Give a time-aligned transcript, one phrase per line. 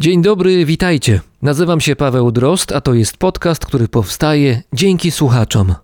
[0.00, 1.20] Dzień dobry, witajcie.
[1.42, 5.74] Nazywam się Paweł Drost, a to jest podcast, który powstaje dzięki słuchaczom.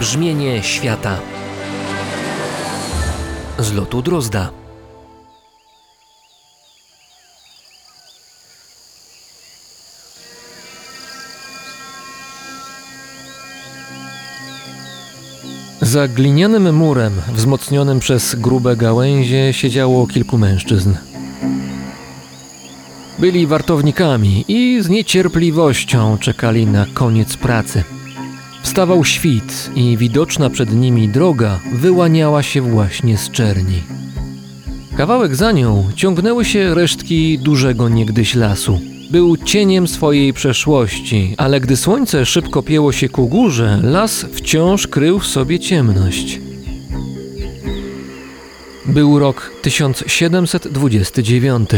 [0.00, 1.18] Brzmienie świata
[3.58, 4.61] z lotu Drozda.
[15.92, 20.94] Za glinianym murem, wzmocnionym przez grube gałęzie, siedziało kilku mężczyzn.
[23.18, 27.84] Byli wartownikami i z niecierpliwością czekali na koniec pracy.
[28.62, 33.82] Wstawał świt i widoczna przed nimi droga wyłaniała się właśnie z czerni.
[34.96, 38.91] Kawałek za nią ciągnęły się resztki dużego niegdyś lasu.
[39.12, 45.18] Był cieniem swojej przeszłości, ale gdy słońce szybko pięło się ku górze, las wciąż krył
[45.18, 46.40] w sobie ciemność.
[48.86, 51.70] Był rok 1729.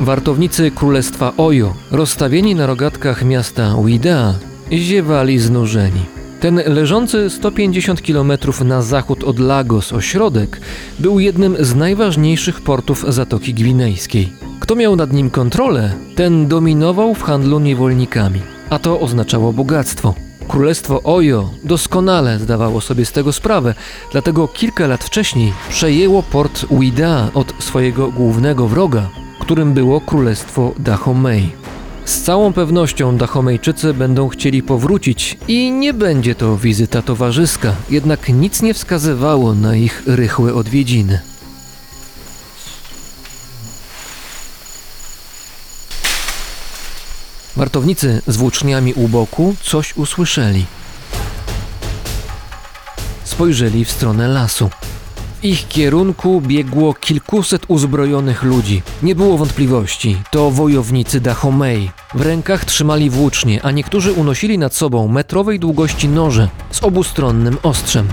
[0.00, 4.34] Wartownicy Królestwa Ojo, rozstawieni na rogatkach miasta Uidea,
[4.72, 6.21] ziewali znużeni.
[6.42, 8.32] Ten leżący 150 km
[8.64, 10.60] na zachód od Lagos ośrodek
[10.98, 14.32] był jednym z najważniejszych portów Zatoki Gwinejskiej.
[14.60, 18.40] Kto miał nad nim kontrolę, ten dominował w handlu niewolnikami,
[18.70, 20.14] a to oznaczało bogactwo.
[20.48, 23.74] Królestwo Ojo doskonale zdawało sobie z tego sprawę,
[24.12, 29.08] dlatego kilka lat wcześniej przejęło port Uida od swojego głównego wroga,
[29.40, 31.50] którym było Królestwo Dahomey.
[32.04, 38.62] Z całą pewnością Dahomejczycy będą chcieli powrócić i nie będzie to wizyta towarzyska, jednak nic
[38.62, 41.20] nie wskazywało na ich rychłe odwiedziny.
[47.56, 50.66] Wartownicy z włóczniami u boku coś usłyszeli.
[53.24, 54.70] Spojrzeli w stronę lasu.
[55.42, 58.82] W ich kierunku biegło kilkuset uzbrojonych ludzi.
[59.02, 61.90] Nie było wątpliwości, to wojownicy Dahomey.
[62.14, 68.08] W rękach trzymali włócznie, a niektórzy unosili nad sobą metrowej długości noże z obustronnym ostrzem.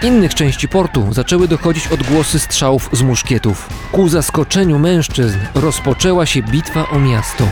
[0.00, 3.68] Z innych części portu zaczęły dochodzić odgłosy strzałów z muszkietów.
[3.92, 7.44] Ku zaskoczeniu mężczyzn rozpoczęła się bitwa o miasto.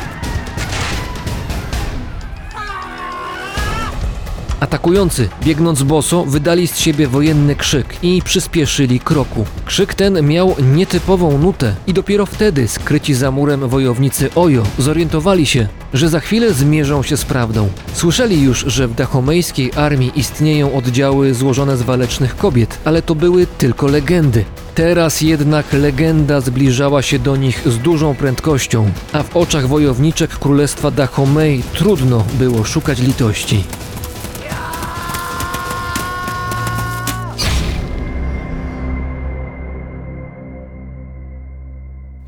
[4.61, 9.45] Atakujący, biegnąc boso, wydali z siebie wojenny krzyk i przyspieszyli kroku.
[9.65, 15.69] Krzyk ten miał nietypową nutę i dopiero wtedy skryci za murem wojownicy Ojo zorientowali się,
[15.95, 17.69] że za chwilę zmierzą się z prawdą.
[17.93, 23.47] Słyszeli już, że w dachomejskiej armii istnieją oddziały złożone z walecznych kobiet, ale to były
[23.47, 24.45] tylko legendy.
[24.75, 30.91] Teraz jednak legenda zbliżała się do nich z dużą prędkością, a w oczach wojowniczek królestwa
[30.91, 33.65] Dahomey trudno było szukać litości.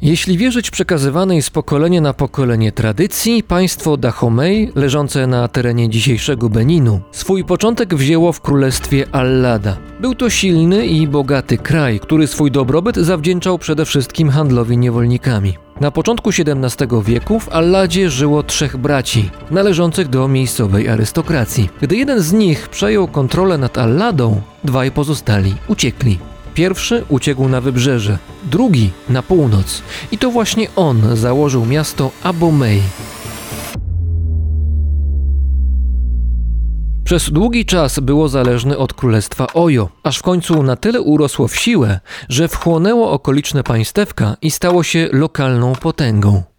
[0.03, 7.01] Jeśli wierzyć przekazywanej z pokolenia na pokolenie tradycji, państwo Dahomey, leżące na terenie dzisiejszego Beninu,
[7.13, 9.77] swój początek wzięło w królestwie Allada.
[10.01, 15.55] Był to silny i bogaty kraj, który swój dobrobyt zawdzięczał przede wszystkim handlowi niewolnikami.
[15.81, 21.69] Na początku XVII wieku w Alladzie żyło trzech braci, należących do miejscowej arystokracji.
[21.81, 26.30] Gdy jeden z nich przejął kontrolę nad Alladą, dwaj pozostali uciekli.
[26.55, 32.83] Pierwszy uciekł na wybrzeże, drugi na północ i to właśnie on założył miasto Abomey.
[37.11, 41.57] Przez długi czas było zależny od królestwa Ojo, aż w końcu na tyle urosło w
[41.57, 46.50] siłę, że wchłonęło okoliczne państewka i stało się lokalną potęgą.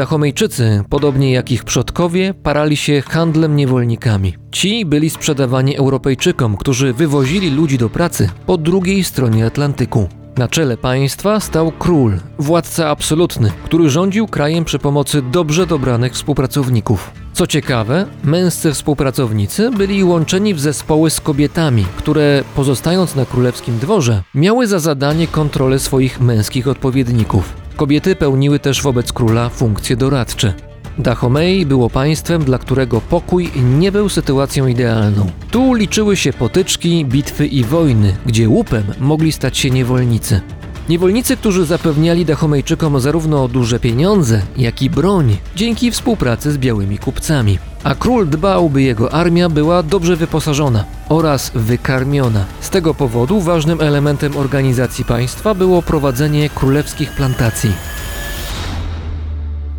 [0.00, 4.34] Dachomejczycy, podobnie jak ich przodkowie, parali się handlem niewolnikami.
[4.52, 10.08] Ci byli sprzedawani Europejczykom, którzy wywozili ludzi do pracy po drugiej stronie Atlantyku.
[10.36, 17.10] Na czele państwa stał król, władca absolutny, który rządził krajem przy pomocy dobrze dobranych współpracowników.
[17.32, 24.22] Co ciekawe, męscy współpracownicy byli łączeni w zespoły z kobietami, które, pozostając na królewskim dworze,
[24.34, 27.69] miały za zadanie kontrolę swoich męskich odpowiedników.
[27.80, 30.54] Kobiety pełniły też wobec króla funkcje doradcze.
[30.98, 35.30] Dahomey było państwem, dla którego pokój nie był sytuacją idealną.
[35.50, 40.40] Tu liczyły się potyczki, bitwy i wojny, gdzie łupem mogli stać się niewolnicy.
[40.90, 47.58] Niewolnicy, którzy zapewniali Dachomejczykom zarówno duże pieniądze, jak i broń dzięki współpracy z białymi kupcami.
[47.84, 52.44] A król dbał, by jego armia była dobrze wyposażona oraz wykarmiona.
[52.60, 57.72] Z tego powodu ważnym elementem organizacji państwa było prowadzenie królewskich plantacji.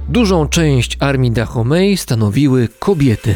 [0.09, 3.35] Dużą część armii Dahomey stanowiły kobiety.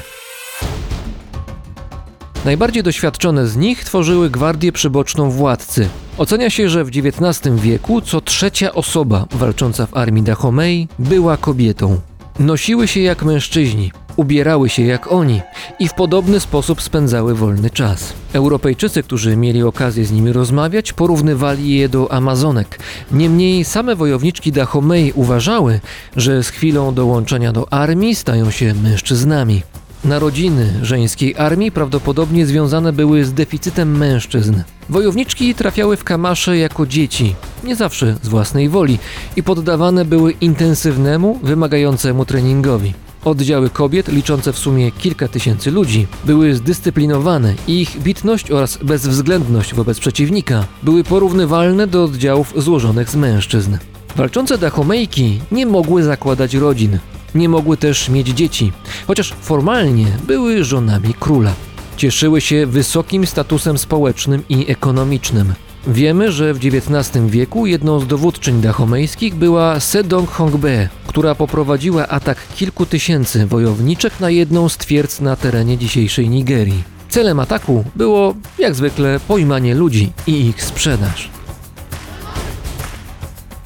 [2.45, 5.89] Najbardziej doświadczone z nich tworzyły gwardię przyboczną władcy.
[6.17, 11.99] Ocenia się, że w XIX wieku co trzecia osoba walcząca w armii Dahomey była kobietą.
[12.39, 15.41] Nosiły się jak mężczyźni, ubierały się jak oni
[15.79, 18.13] i w podobny sposób spędzały wolny czas.
[18.33, 22.79] Europejczycy, którzy mieli okazję z nimi rozmawiać, porównywali je do Amazonek.
[23.11, 25.79] Niemniej same wojowniczki Dahomey uważały,
[26.15, 29.61] że z chwilą dołączenia do armii stają się mężczyznami.
[30.05, 34.55] Narodziny żeńskiej armii prawdopodobnie związane były z deficytem mężczyzn.
[34.89, 38.99] Wojowniczki trafiały w kamasze jako dzieci, nie zawsze z własnej woli,
[39.35, 42.93] i poddawane były intensywnemu, wymagającemu treningowi.
[43.23, 49.73] Oddziały kobiet, liczące w sumie kilka tysięcy ludzi, były zdyscyplinowane i ich bitność oraz bezwzględność
[49.73, 53.77] wobec przeciwnika były porównywalne do oddziałów złożonych z mężczyzn.
[54.15, 56.99] Walczące Dahomejki nie mogły zakładać rodzin,
[57.35, 58.71] nie mogły też mieć dzieci,
[59.07, 61.53] chociaż formalnie były żonami króla.
[61.97, 65.53] Cieszyły się wysokim statusem społecznym i ekonomicznym.
[65.87, 72.37] Wiemy, że w XIX wieku jedną z dowódczyń dahomejskich była Sedong Hongbe, która poprowadziła atak
[72.55, 76.83] kilku tysięcy wojowniczek na jedną z twierdz na terenie dzisiejszej Nigerii.
[77.09, 81.29] Celem ataku było, jak zwykle, pojmanie ludzi i ich sprzedaż.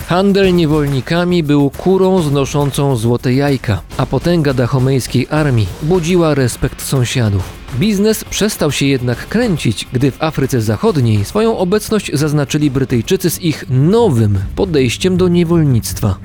[0.09, 7.43] Handel niewolnikami był kurą znoszącą złote jajka, a potęga dahomejskiej armii budziła respekt sąsiadów.
[7.79, 13.65] Biznes przestał się jednak kręcić, gdy w Afryce Zachodniej swoją obecność zaznaczyli Brytyjczycy z ich
[13.69, 16.15] nowym podejściem do niewolnictwa.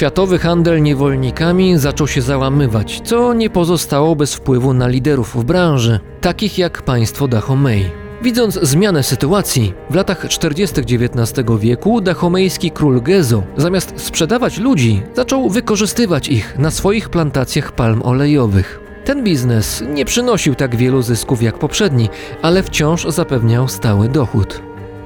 [0.00, 6.00] Światowy handel niewolnikami zaczął się załamywać, co nie pozostało bez wpływu na liderów w branży,
[6.20, 7.90] takich jak państwo Dahomey.
[8.22, 10.80] Widząc zmianę sytuacji, w latach 40.
[10.80, 18.02] XIX wieku dahomejski król Gezo, zamiast sprzedawać ludzi, zaczął wykorzystywać ich na swoich plantacjach palm
[18.02, 18.80] olejowych.
[19.04, 22.08] Ten biznes nie przynosił tak wielu zysków jak poprzedni,
[22.42, 24.62] ale wciąż zapewniał stały dochód.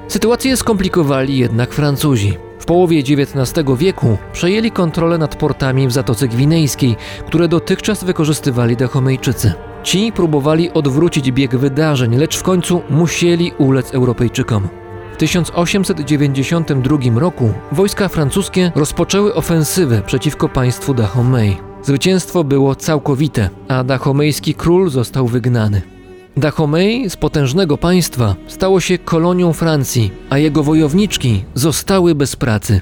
[0.09, 2.39] Sytuację skomplikowali jednak Francuzi.
[2.65, 6.97] W połowie XIX wieku przejęli kontrolę nad portami w Zatoce Gwinejskiej,
[7.27, 9.53] które dotychczas wykorzystywali Dahomejczycy.
[9.83, 14.69] Ci próbowali odwrócić bieg wydarzeń, lecz w końcu musieli ulec Europejczykom.
[15.13, 21.57] W 1892 roku wojska francuskie rozpoczęły ofensywę przeciwko państwu Dahomey.
[21.83, 25.94] Zwycięstwo było całkowite, a dahomejski król został wygnany.
[26.37, 32.81] Dahomey z potężnego państwa stało się kolonią Francji, a jego wojowniczki zostały bez pracy.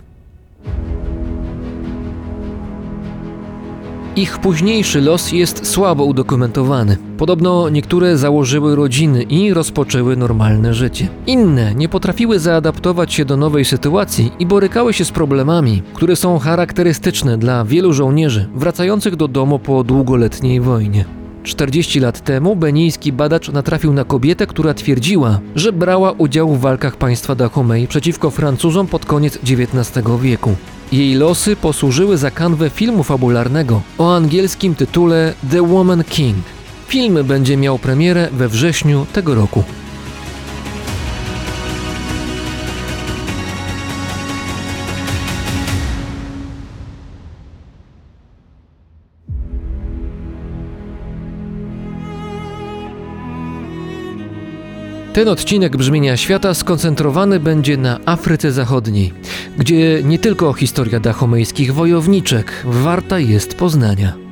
[4.16, 6.96] Ich późniejszy los jest słabo udokumentowany.
[7.18, 11.08] Podobno niektóre założyły rodziny i rozpoczęły normalne życie.
[11.26, 16.38] Inne nie potrafiły zaadaptować się do nowej sytuacji i borykały się z problemami, które są
[16.38, 21.21] charakterystyczne dla wielu żołnierzy wracających do domu po długoletniej wojnie.
[21.44, 26.96] 40 lat temu benijski badacz natrafił na kobietę, która twierdziła, że brała udział w walkach
[26.96, 30.54] państwa Dahomey przeciwko Francuzom pod koniec XIX wieku.
[30.92, 36.36] Jej losy posłużyły za kanwę filmu fabularnego o angielskim tytule The Woman King.
[36.88, 39.64] Film będzie miał premierę we wrześniu tego roku.
[55.12, 59.12] Ten odcinek brzmienia świata skoncentrowany będzie na Afryce Zachodniej,
[59.58, 64.31] gdzie nie tylko historia dachomejskich wojowniczek warta jest poznania.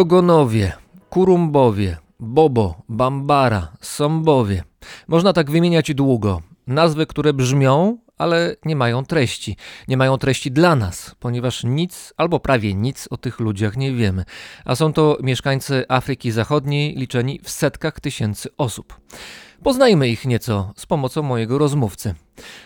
[0.00, 0.72] Dogonowie,
[1.10, 4.62] Kurumbowie, Bobo, Bambara, Sombowie.
[5.08, 6.40] Można tak wymieniać długo.
[6.66, 9.56] Nazwy, które brzmią, ale nie mają treści.
[9.88, 14.24] Nie mają treści dla nas, ponieważ nic albo prawie nic o tych ludziach nie wiemy.
[14.64, 19.00] A są to mieszkańcy Afryki Zachodniej, liczeni w setkach tysięcy osób.
[19.62, 22.14] Poznajmy ich nieco z pomocą mojego rozmówcy.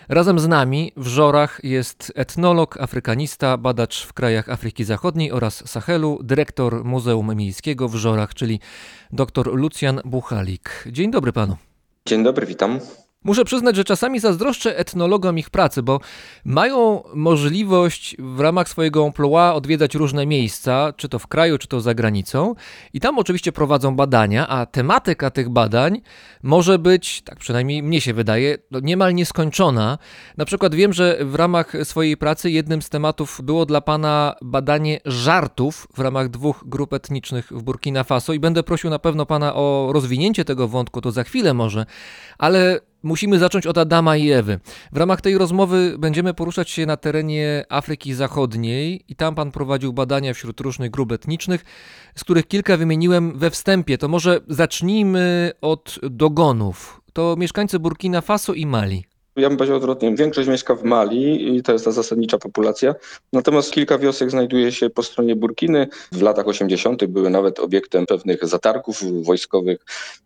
[0.08, 6.18] Razem z nami w Żorach jest etnolog, afrykanista, badacz w krajach Afryki Zachodniej oraz Sahelu,
[6.22, 8.60] dyrektor Muzeum Miejskiego w Żorach, czyli
[9.12, 10.84] dr Lucjan Buchalik.
[10.86, 11.56] Dzień dobry panu.
[12.06, 12.80] Dzień dobry, witam.
[13.24, 16.00] Muszę przyznać, że czasami zazdroszczę etnologom ich pracy, bo
[16.44, 21.80] mają możliwość w ramach swojego emploi odwiedzać różne miejsca, czy to w kraju, czy to
[21.80, 22.54] za granicą,
[22.92, 26.00] i tam oczywiście prowadzą badania, a tematyka tych badań
[26.42, 29.98] może być, tak przynajmniej mnie się wydaje, no niemal nieskończona.
[30.36, 35.00] Na przykład wiem, że w ramach swojej pracy jednym z tematów było dla pana badanie
[35.04, 39.54] żartów w ramach dwóch grup etnicznych w Burkina Faso i będę prosił na pewno pana
[39.54, 41.86] o rozwinięcie tego wątku, to za chwilę może,
[42.38, 44.60] ale Musimy zacząć od Adama i Ewy.
[44.92, 49.92] W ramach tej rozmowy będziemy poruszać się na terenie Afryki Zachodniej i tam pan prowadził
[49.92, 51.64] badania wśród różnych grup etnicznych,
[52.14, 53.98] z których kilka wymieniłem we wstępie.
[53.98, 57.00] To może zacznijmy od dogonów.
[57.12, 59.04] To mieszkańcy Burkina Faso i Mali.
[59.36, 60.14] Ja bym powiedział odwrotnie.
[60.14, 62.94] Większość mieszka w Mali i to jest ta zasadnicza populacja.
[63.32, 65.88] Natomiast kilka wiosek znajduje się po stronie Burkiny.
[66.12, 67.04] W latach 80.
[67.04, 69.78] były nawet obiektem pewnych zatargów wojskowych.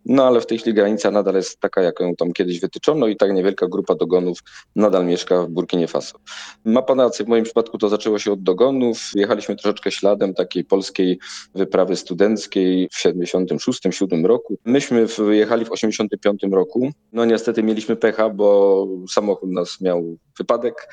[0.07, 3.17] No ale w tej chwili granica nadal jest taka, jak ją tam kiedyś wytyczono i
[3.17, 4.39] tak niewielka grupa dogonów
[4.77, 6.19] nadal mieszka w Burkinie Faso.
[6.65, 8.99] Ma pan rację, w moim przypadku to zaczęło się od dogonów.
[9.15, 11.19] Jechaliśmy troszeczkę śladem takiej polskiej
[11.55, 14.59] wyprawy studenckiej w 76-7 roku.
[14.65, 16.91] Myśmy wyjechali w 85 roku.
[17.13, 20.89] No niestety mieliśmy pecha, bo samochód nas miał wypadek.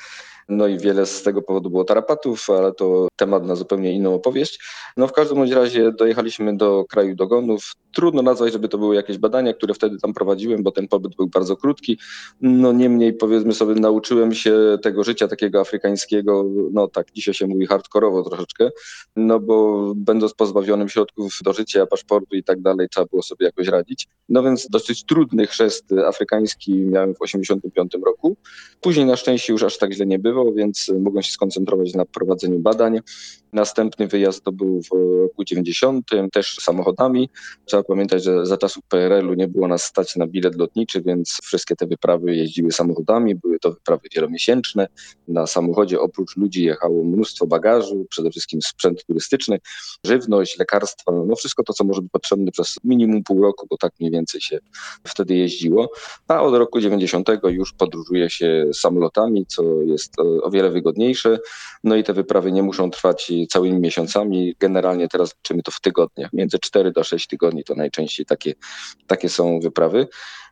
[0.48, 4.60] No i wiele z tego powodu było tarapatów, ale to temat na zupełnie inną opowieść.
[4.96, 7.72] No w każdym razie dojechaliśmy do kraju dogonów.
[7.94, 11.26] Trudno nazwać, żeby to były jakieś badania, które wtedy tam prowadziłem, bo ten pobyt był
[11.26, 11.98] bardzo krótki.
[12.40, 17.66] No niemniej powiedzmy sobie, nauczyłem się tego życia takiego afrykańskiego, no tak dzisiaj się mówi
[17.66, 18.70] hardkorowo troszeczkę,
[19.16, 23.68] no bo będąc pozbawionym środków do życia, paszportu i tak dalej, trzeba było sobie jakoś
[23.68, 24.08] radzić.
[24.28, 28.36] No więc dosyć trudny chrzest afrykański miałem w 85 roku.
[28.80, 32.58] Później na szczęście już aż tak źle nie było, więc mogłem się skoncentrować na prowadzeniu
[32.58, 33.00] badań.
[33.56, 34.88] Następny wyjazd to był w
[35.22, 37.30] roku 90, też samochodami.
[37.64, 41.76] Trzeba pamiętać, że za czasów PRL-u nie było nas stać na bilet lotniczy, więc wszystkie
[41.76, 43.34] te wyprawy jeździły samochodami.
[43.34, 44.88] Były to wyprawy wielomiesięczne.
[45.28, 49.58] Na samochodzie oprócz ludzi jechało mnóstwo bagażu, przede wszystkim sprzęt turystyczny,
[50.04, 53.92] żywność, lekarstwa, no wszystko to, co może być potrzebne przez minimum pół roku, bo tak
[54.00, 54.58] mniej więcej się
[55.04, 55.90] wtedy jeździło.
[56.28, 61.38] A od roku 90 już podróżuje się samolotami, co jest o wiele wygodniejsze.
[61.84, 64.54] No i te wyprawy nie muszą trwać całymi miesiącami.
[64.60, 66.32] Generalnie teraz liczymy to w tygodniach.
[66.32, 68.54] Między 4 do 6 tygodni to najczęściej takie,
[69.06, 70.08] takie są wyprawy.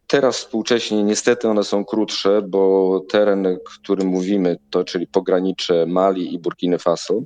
[0.07, 6.39] Teraz współcześnie niestety one są krótsze, bo teren, który mówimy, to czyli pogranicze Mali i
[6.39, 7.23] Burkiny Faso,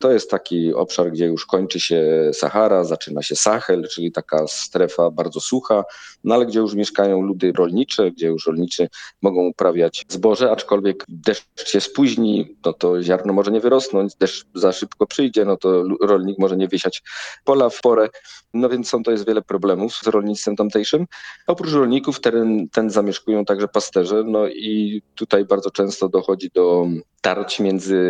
[0.00, 5.10] to jest taki obszar, gdzie już kończy się Sahara, zaczyna się Sahel, czyli taka strefa
[5.10, 5.84] bardzo sucha,
[6.24, 8.88] no ale gdzie już mieszkają ludy rolnicze, gdzie już rolniczy
[9.22, 14.72] mogą uprawiać zboże, aczkolwiek deszcz się spóźni, no to ziarno może nie wyrosnąć, deszcz za
[14.72, 17.02] szybko przyjdzie, no to rolnik może nie wysiać
[17.44, 18.08] pola w porę.
[18.54, 21.06] No więc są to jest wiele problemów z rolnictwem tamtejszym.
[21.46, 26.86] Oprócz rolników teren ten zamieszkują także pasterze, no i tutaj bardzo często dochodzi do
[27.20, 28.00] tarć między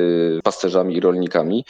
[0.45, 1.65] pasterzami i rolnikami.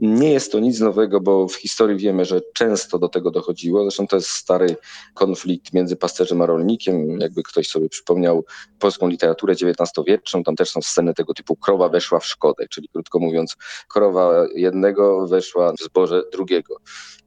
[0.00, 3.82] Nie jest to nic nowego, bo w historii wiemy, że często do tego dochodziło.
[3.82, 4.76] Zresztą to jest stary
[5.14, 7.20] konflikt między pasterzem a rolnikiem.
[7.20, 8.44] Jakby ktoś sobie przypomniał
[8.78, 13.18] polską literaturę XIX-wieczną, tam też są sceny tego typu krowa weszła w szkodę, czyli krótko
[13.18, 13.56] mówiąc,
[13.88, 16.76] krowa jednego weszła w zboże drugiego.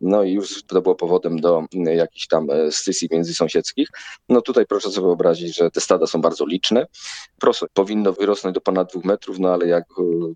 [0.02, 3.88] No i już to było powodem do jakichś tam scysji międzysąsiedzkich.
[4.30, 6.88] No tutaj proszę sobie wyobrazić, że te stada są bardzo liczne.
[7.40, 9.84] Prosto powinno wyrosnąć do ponad dwóch metrów, no ale jak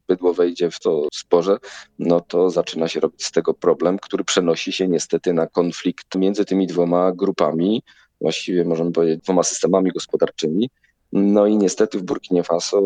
[0.08, 1.58] bydło wejdzie w to zboże,
[2.00, 6.46] no to zaczyna się robić z tego problem, który przenosi się niestety na konflikt między
[6.46, 7.84] tymi dwoma grupami,
[8.22, 10.70] właściwie możemy powiedzieć dwoma systemami gospodarczymi.
[11.12, 12.82] No i niestety w Burkinie Faso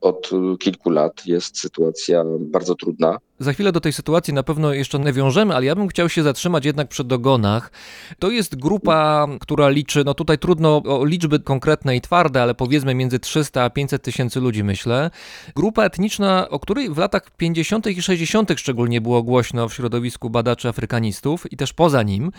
[0.00, 0.30] od
[0.60, 3.18] kilku lat jest sytuacja bardzo trudna.
[3.38, 6.64] Za chwilę do tej sytuacji na pewno jeszcze nawiążemy, ale ja bym chciał się zatrzymać
[6.64, 7.72] jednak przy dogonach.
[8.18, 12.94] To jest grupa, która liczy, no tutaj trudno o liczby konkretne i twarde, ale powiedzmy
[12.94, 15.10] między 300 a 500 tysięcy ludzi, myślę.
[15.56, 17.86] Grupa etniczna, o której w latach 50.
[17.86, 18.52] i 60.
[18.56, 22.30] szczególnie było głośno w środowisku badaczy afrykanistów i też poza nim.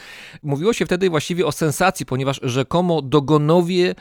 [0.43, 3.95] Mówiło się wtedy właściwie o sensacji, ponieważ rzekomo dogonowie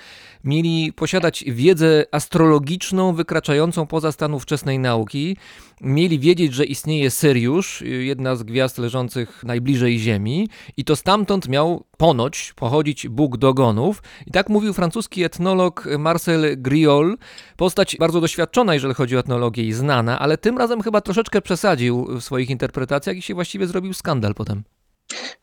[0.45, 5.37] mieli posiadać wiedzę astrologiczną wykraczającą poza stan ówczesnej nauki.
[5.81, 11.85] Mieli wiedzieć, że istnieje Syriusz, jedna z gwiazd leżących najbliżej Ziemi, i to stamtąd miał
[11.97, 14.03] ponoć pochodzić Bóg dogonów.
[14.27, 17.17] I tak mówił francuski etnolog Marcel Griol,
[17.57, 22.07] postać bardzo doświadczona, jeżeli chodzi o etnologię i znana, ale tym razem chyba troszeczkę przesadził
[22.07, 24.76] w swoich interpretacjach i się właściwie zrobił skandal potem.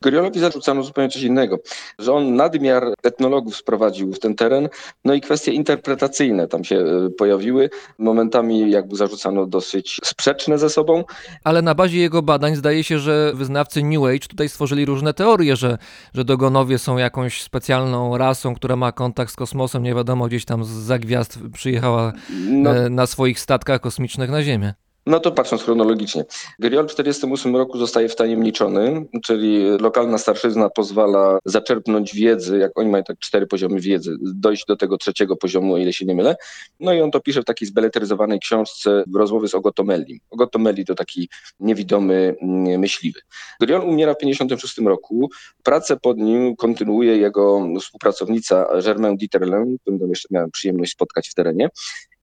[0.01, 1.59] Goriolowi zarzucano zupełnie coś innego,
[1.99, 4.69] że on nadmiar etnologów sprowadził w ten teren,
[5.05, 6.85] no i kwestie interpretacyjne tam się
[7.17, 7.69] pojawiły.
[7.97, 11.03] Momentami jakby zarzucano dosyć sprzeczne ze sobą.
[11.43, 15.55] Ale na bazie jego badań zdaje się, że wyznawcy New Age tutaj stworzyli różne teorie,
[15.55, 15.77] że,
[16.13, 20.63] że dogonowie są jakąś specjalną rasą, która ma kontakt z kosmosem, nie wiadomo, gdzieś tam
[20.65, 22.13] za gwiazd przyjechała
[22.49, 24.73] No, na swoich statkach kosmicznych na Ziemię.
[25.05, 26.25] No to patrząc chronologicznie.
[26.59, 33.03] Griol w 1948 roku zostaje wtajemniczony, czyli lokalna starszyzna pozwala zaczerpnąć wiedzy, jak oni mają
[33.03, 36.35] tak cztery poziomy wiedzy, dojść do tego trzeciego poziomu, o ile się nie mylę.
[36.79, 40.19] No i on to pisze w takiej zbeletryzowanej książce w rozmowie z Ogotomellim.
[40.29, 43.19] Ogotomelli to taki niewidomy mm, myśliwy.
[43.61, 45.29] Griol umiera w 1956 roku.
[45.63, 51.69] Pracę pod nim kontynuuje jego współpracownica Germaine Dieterlen, którą jeszcze miałem przyjemność spotkać w terenie.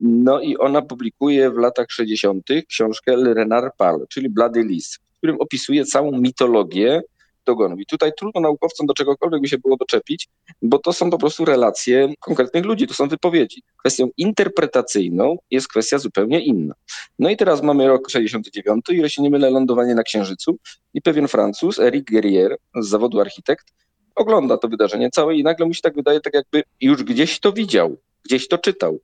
[0.00, 2.46] No i ona publikuje w latach 60.
[2.68, 7.02] książkę Le Renard Parle, czyli Blady Lis, w którym opisuje całą mitologię
[7.46, 7.80] dogonów.
[7.80, 10.28] I tutaj trudno naukowcom do czegokolwiek by się było doczepić,
[10.62, 13.62] bo to są po prostu relacje konkretnych ludzi, to są wypowiedzi.
[13.76, 16.74] Kwestią interpretacyjną jest kwestia zupełnie inna.
[17.18, 20.58] No i teraz mamy rok 69, i jeśli nie mylę, lądowanie na Księżycu
[20.94, 23.66] i pewien Francuz, Eric Guerrier, z zawodu architekt,
[24.14, 27.52] ogląda to wydarzenie całe i nagle mu się tak wydaje, tak jakby już gdzieś to
[27.52, 29.00] widział, gdzieś to czytał.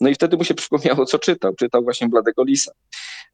[0.00, 1.54] No i wtedy mu się przypomniało, co czytał.
[1.54, 2.72] Czytał właśnie Bladego Lisa.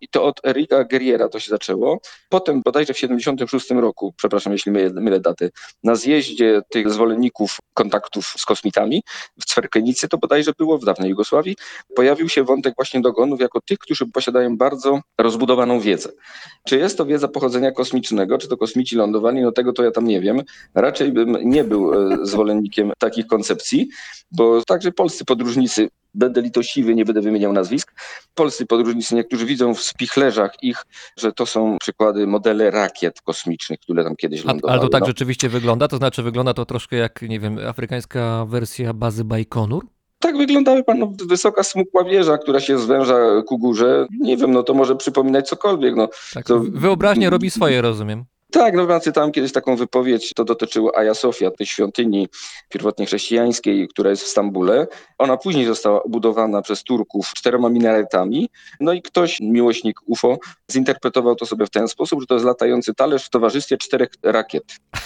[0.01, 2.01] I to od Erika Guerriera to się zaczęło.
[2.29, 5.51] Potem bodajże w 76 roku, przepraszam jeśli mylę, mylę daty,
[5.83, 9.03] na zjeździe tych zwolenników kontaktów z kosmitami
[9.41, 11.57] w Cwerkenicy, to bodajże było w dawnej Jugosławii,
[11.95, 16.11] pojawił się wątek właśnie dogonów jako tych, którzy posiadają bardzo rozbudowaną wiedzę.
[16.67, 20.07] Czy jest to wiedza pochodzenia kosmicznego, czy to kosmici lądowali, no tego to ja tam
[20.07, 20.43] nie wiem.
[20.75, 23.89] Raczej bym nie był e, zwolennikiem takich koncepcji,
[24.31, 27.93] bo także polscy podróżnicy będę litościwy, nie będę wymieniał nazwisk.
[28.35, 30.85] Polscy podróżnicy, niektórzy widzą w spichlerzach ich,
[31.17, 34.73] że to są przykłady, modele rakiet kosmicznych, które tam kiedyś A, lądowały.
[34.73, 35.89] ale to tak No, rzeczywiście wygląda?
[35.89, 39.87] To znaczy wygląda to troszkę jak, nie wiem, afrykańska wersja bazy Bajkonur?
[40.19, 44.07] Tak wyglądały pan, no, wysoka smukła wieża, która się zwęża ku górze.
[44.21, 45.97] Nie wiem, no to może przypominać cokolwiek.
[45.97, 48.25] No, Tak, To- wyobraźnia robi swoje, rozumiem.
[48.53, 52.29] Tak, no czytałem kiedyś taką wypowiedź, to dotyczyło Aja Sofia, tej świątyni
[52.69, 54.87] pierwotnie chrześcijańskiej, która jest w Stambule.
[55.19, 58.49] Ona później została obudowana przez Turków czterema minaretami.
[58.81, 60.39] No i ktoś, miłośnik UFO,
[60.73, 64.65] zinterpretował to sobie w ten sposób, że to jest latający talerz w towarzystwie czterech rakiet.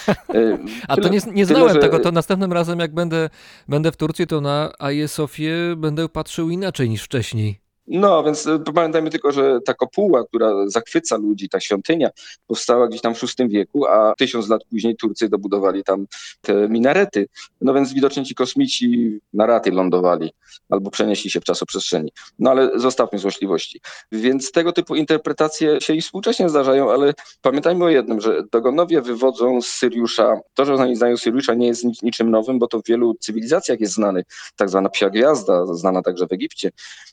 [0.09, 0.15] E,
[0.89, 3.31] A to tyle- nie, nie tyle, znałem że- tego, to następnym razem jak będę,
[3.69, 7.70] będę w Turcji, to na Aję Sofię będę patrzył inaczej niż wcześniej.
[7.87, 12.11] No, więc e, pamiętajmy tylko, że ta kopuła, która zachwyca ludzi, ta świątynia,
[12.47, 16.07] powstała gdzieś tam w VI wieku, a tysiąc lat później Turcy dobudowali tam
[16.41, 17.29] te minarety.
[17.61, 20.33] No więc widocznie ci kosmici na raty lądowali
[20.71, 22.13] albo przenieśli się w czasoprzestrzeni.
[22.39, 23.81] No ale zostawmy złośliwości.
[24.13, 29.63] Więc tego typu interpretacje się i współcześnie zdarzają, ale pamiętajmy o jednym, że dogonowie wywodzą
[29.63, 32.87] z Syriusza, to, że oni znają Syriusza nie jest nic, niczym nowym, bo to w
[32.87, 34.25] wielu cywilizacjach jest znany,
[34.57, 36.71] tak zwana psia gwiazda, znana także w Egipcie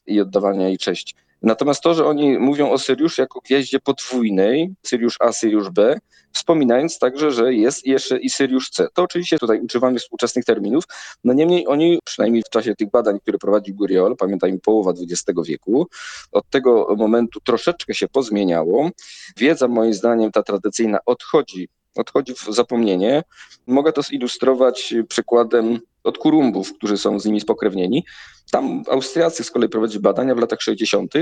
[0.08, 0.22] i
[0.68, 1.16] jej cześć.
[1.42, 6.00] Natomiast to, że oni mówią o Syriuszu jako gwieździe podwójnej, Syriusz A, Syriusz B,
[6.34, 8.88] wspominając także, że jest jeszcze i Syriusz C.
[8.94, 10.84] To oczywiście tutaj używamy współczesnych terminów,
[11.24, 15.88] no niemniej oni, przynajmniej w czasie tych badań, które prowadził Guriol, pamiętajmy połowa XX wieku,
[16.32, 18.90] od tego momentu troszeczkę się pozmieniało.
[19.38, 23.24] Wiedza moim zdaniem ta tradycyjna odchodzi, odchodzi w zapomnienie.
[23.68, 28.06] Mogę to zilustrować przykładem od Kurumbów, którzy są z nimi spokrewnieni.
[28.52, 31.14] Tam Austriacy z kolei prowadzili badania w latach 60.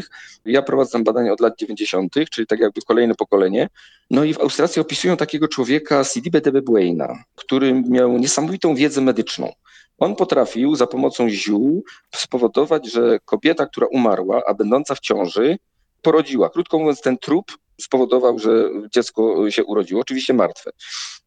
[0.45, 3.69] Ja prowadzę tam badania od lat 90., czyli tak jakby kolejne pokolenie.
[4.11, 9.51] No i w Austracji opisują takiego człowieka Sidibe Tebebwaina, który miał niesamowitą wiedzę medyczną.
[9.97, 11.83] On potrafił za pomocą ziół
[12.15, 15.57] spowodować, że kobieta, która umarła, a będąca w ciąży,
[16.01, 16.49] porodziła.
[16.49, 20.71] Krótko mówiąc, ten trup spowodował, że dziecko się urodziło, oczywiście martwe.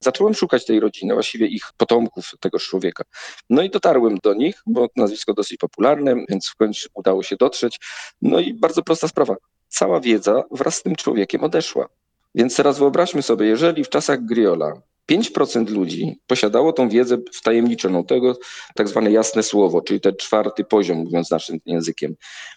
[0.01, 3.05] Zacząłem szukać tej rodziny, właściwie ich potomków, tegoż człowieka.
[3.51, 7.81] No i dotarłem do nich, bo nazwisko dosyć popularne, więc w końcu udało się dotrzeć.
[8.23, 9.37] No i bardzo prosta sprawa.
[9.69, 11.89] Cała wiedza wraz z tym człowiekiem odeszła.
[12.35, 14.73] Więc teraz wyobraźmy sobie, jeżeli w czasach Griola
[15.13, 18.37] 5% ludzi posiadało tą wiedzę wtajemniczoną, tego
[18.75, 22.15] tak zwane jasne słowo, czyli ten czwarty poziom, mówiąc naszym językiem,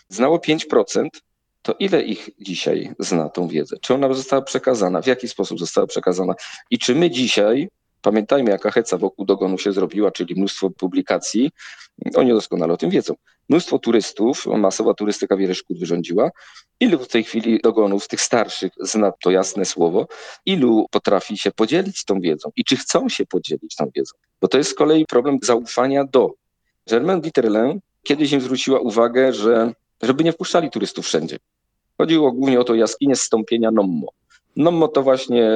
[0.10, 1.08] znało 5%,
[1.62, 3.78] to ile ich dzisiaj zna tą wiedzę?
[3.82, 5.02] Czy ona została przekazana?
[5.02, 6.34] W jaki sposób została przekazana?
[6.70, 7.70] I czy my dzisiaj,
[8.02, 11.52] pamiętajmy jaka heca wokół dogonu się zrobiła, czyli mnóstwo publikacji,
[12.16, 13.14] oni doskonale o tym wiedzą.
[13.50, 16.30] Mnóstwo turystów, masowa turystyka wiele szkód wyrządziła.
[16.80, 20.08] Ilu w tej chwili dogonów, tych starszych, zna to jasne słowo?
[20.46, 22.50] Ilu potrafi się podzielić tą wiedzą?
[22.56, 24.16] I czy chcą się podzielić tą wiedzą?
[24.42, 26.30] Bo to jest z kolei problem zaufania do.
[26.90, 31.38] Germaine Dieterlen kiedyś im zwróciła uwagę, że żeby nie wpuszczali turystów wszędzie.
[31.98, 34.08] Chodziło głównie o to jaskinie zstąpienia Nommo.
[34.56, 35.52] Nommo to właśnie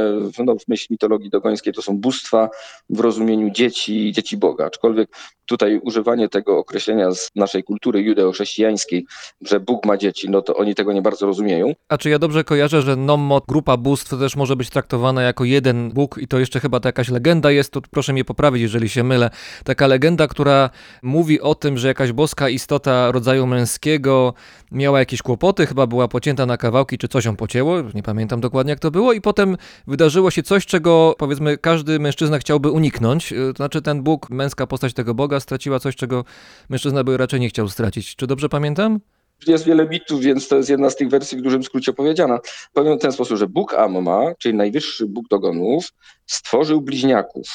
[0.46, 2.50] no, w myśl mitologii dogońskiej to są bóstwa
[2.90, 4.66] w rozumieniu dzieci, dzieci Boga.
[4.66, 5.10] Aczkolwiek
[5.46, 9.06] tutaj używanie tego określenia z naszej kultury judeo-chrześcijańskiej,
[9.42, 11.74] że Bóg ma dzieci, no to oni tego nie bardzo rozumieją.
[11.90, 15.92] A czy ja dobrze kojarzę, że Nommo, grupa bóstw, też może być traktowana jako jeden
[15.92, 19.04] Bóg i to jeszcze chyba to jakaś legenda jest, to proszę mnie poprawić, jeżeli się
[19.04, 19.30] mylę.
[19.64, 20.70] Taka legenda, która
[21.04, 24.34] mówi o tym, że jakaś boska istota rodzaju męskiego
[24.72, 28.70] miała jakieś kłopoty, chyba była pocięta na kawałki, czy coś ją pocięło, nie pamiętam dokładnie
[28.70, 33.54] jak to było i potem wydarzyło się coś, czego powiedzmy każdy mężczyzna chciałby uniknąć, Y,
[33.54, 36.26] to znaczy ten Bóg, męska postać tego Boga straciła coś, czego
[36.70, 38.16] mężczyzna by raczej nie chciał stracić.
[38.16, 39.00] Czy dobrze pamiętam?
[39.48, 42.40] Jest wiele mitów, więc to jest jedna z tych wersji w dużym skrócie opowiedziana.
[42.74, 45.94] Powiem w ten sposób, że Bóg Amma, czyli najwyższy Bóg dogonów,
[46.26, 47.48] stworzył bliźniaków.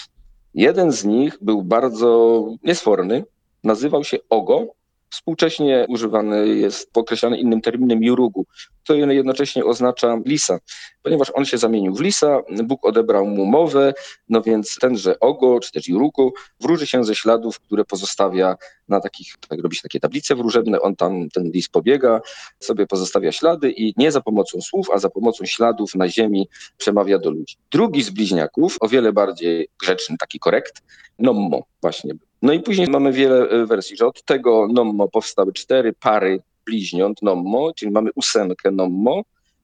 [0.55, 3.25] Jeden z nich był bardzo niesforny,
[3.65, 4.67] nazywał się Ogo,
[5.11, 8.47] Współcześnie używany jest, określany innym terminem jurugu,
[8.85, 10.59] to jednocześnie oznacza lisa,
[11.03, 13.95] ponieważ on się zamienił w lisa, Bóg odebrał mu mowę,
[14.29, 18.57] no więc tenże ogo, czy też jurugu, wróży się ze śladów, które pozostawia
[18.89, 22.21] na takich, tak robi się takie tablice wróżebne, on tam, ten lis pobiega,
[22.61, 27.19] sobie pozostawia ślady i nie za pomocą słów, a za pomocą śladów na ziemi przemawia
[27.19, 27.57] do ludzi.
[27.71, 30.83] Drugi z bliźniaków, o wiele bardziej grzeczny, taki korekt,
[31.19, 32.15] Nommo właśnie.
[32.43, 37.23] No i później mamy wiele e, wersji, że od tego Nommo powstały cztery pary bliźniąt
[37.23, 39.23] Nommo, czyli mamy ósemkę Nommo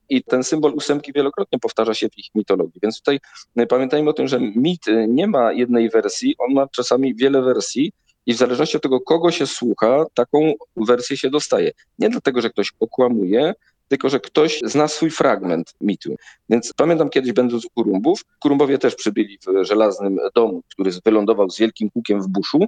[0.08, 2.80] i ten symbol ósemki wielokrotnie powtarza się w ich mitologii.
[2.82, 3.20] Więc tutaj
[3.56, 7.42] e, pamiętajmy o tym, że mit e, nie ma jednej wersji, on ma czasami wiele
[7.42, 7.92] wersji
[8.26, 11.72] i w zależności od tego, kogo się słucha, taką wersję się dostaje.
[11.98, 13.54] Nie dlatego, że ktoś okłamuje,
[13.88, 16.14] tylko że ktoś zna swój fragment mitu.
[16.48, 21.58] Więc pamiętam kiedyś będąc u Kurumbów, Kurumbowie też przybyli w żelaznym domu, który wylądował z
[21.58, 22.58] wielkim hukiem w buszu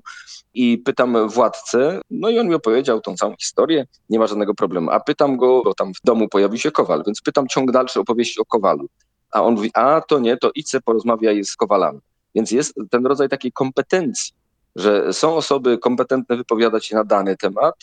[0.54, 4.90] i pytam władcę, no i on mi opowiedział tą całą historię, nie ma żadnego problemu.
[4.90, 8.40] A pytam go, bo tam w domu pojawił się kowal, więc pytam ciąg dalszy opowieści
[8.40, 8.88] o kowalu.
[9.30, 12.00] A on mówi, a to nie, to se porozmawiaj z kowalami.
[12.34, 14.32] Więc jest ten rodzaj takiej kompetencji,
[14.76, 17.74] że są osoby kompetentne wypowiadać się na dany temat,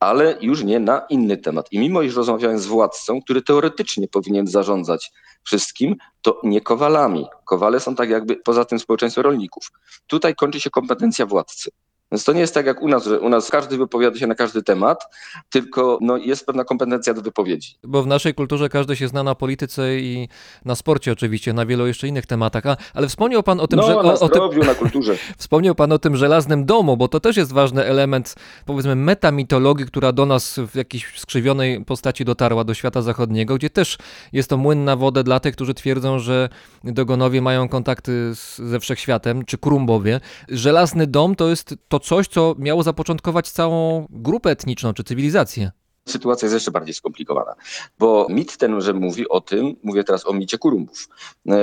[0.00, 1.66] ale już nie na inny temat.
[1.72, 7.26] I mimo, iż rozmawiałem z władcą, który teoretycznie powinien zarządzać wszystkim, to nie kowalami.
[7.44, 9.70] Kowale są tak jakby poza tym społeczeństwem rolników.
[10.06, 11.70] Tutaj kończy się kompetencja władcy.
[12.12, 14.34] Więc to nie jest tak jak u nas, że u nas każdy wypowiada się na
[14.34, 15.04] każdy temat,
[15.50, 17.74] tylko no, jest pewna kompetencja do wypowiedzi.
[17.84, 20.28] Bo w naszej kulturze każdy się zna na polityce i
[20.64, 22.66] na sporcie oczywiście, na wielu jeszcze innych tematach.
[22.66, 23.94] A, ale wspomniał pan o tym, No, że...
[23.94, 25.16] na O, o tym, zdrowiu, na kulturze.
[25.38, 28.34] Wspomniał Pan o tym żelaznym domu, bo to też jest ważny element,
[28.66, 33.98] powiedzmy, metamitologii, która do nas w jakiejś skrzywionej postaci dotarła do świata zachodniego, gdzie też
[34.32, 36.48] jest to młyn na wodę dla tych, którzy twierdzą, że
[36.84, 40.20] Dogonowie mają kontakty z, ze wszechświatem, czy Kurumbowie.
[40.48, 45.70] Żelazny dom to jest to coś, co miało zapoczątkować całą grupę etniczną, czy cywilizację.
[46.08, 47.54] Sytuacja jest jeszcze bardziej skomplikowana,
[47.98, 51.08] bo mit ten, że mówi o tym, mówię teraz o micie Kurumbów,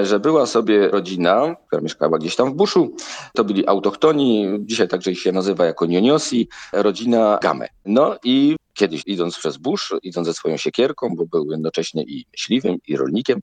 [0.03, 2.95] że była sobie rodzina, która mieszkała gdzieś tam w buszu,
[3.33, 7.67] to byli autochtoni, dzisiaj także ich się nazywa jako Nioniosi, rodzina Game.
[7.85, 12.77] No i kiedyś idąc przez busz, idąc ze swoją siekierką, bo był jednocześnie i myśliwym,
[12.87, 13.39] i rolnikiem,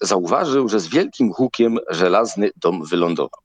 [0.00, 3.40] zauważył, że z wielkim hukiem żelazny dom wylądował.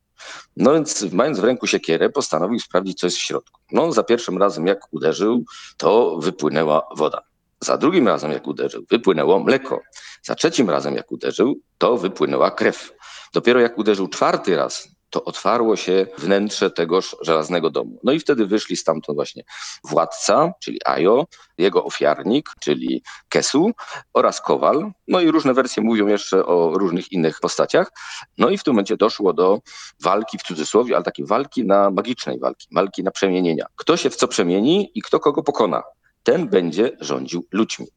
[0.58, 3.62] No więc mając w ręku siekierę, postanowił sprawdzić, co jest w środku.
[3.72, 5.46] No za pierwszym razem jak uderzył,
[5.78, 7.22] to wypłynęła woda.
[7.62, 9.82] Za drugim razem jak uderzył, wypłynęło mleko.
[10.24, 12.94] Za trzecim razem jak uderzył, to wypłynęła krew.
[13.34, 18.00] Dopiero jak uderzył czwarty raz, to otwarło się wnętrze tegoż żelaznego domu.
[18.04, 19.44] No i wtedy wyszli stamtąd właśnie
[19.84, 21.26] władca, czyli Ajo,
[21.58, 23.72] jego ofiarnik, czyli Kesu
[24.14, 24.92] oraz Kowal.
[25.08, 27.92] No i różne wersje mówią jeszcze o różnych innych postaciach.
[28.38, 29.60] No i w tym momencie doszło do
[30.04, 33.66] walki w cudzysłowie, ale takiej walki na magicznej walki, walki na przemienienia.
[33.76, 35.84] Kto się w co przemieni i kto kogo pokona.
[36.28, 37.88] Ten będzie rządził ludźmi.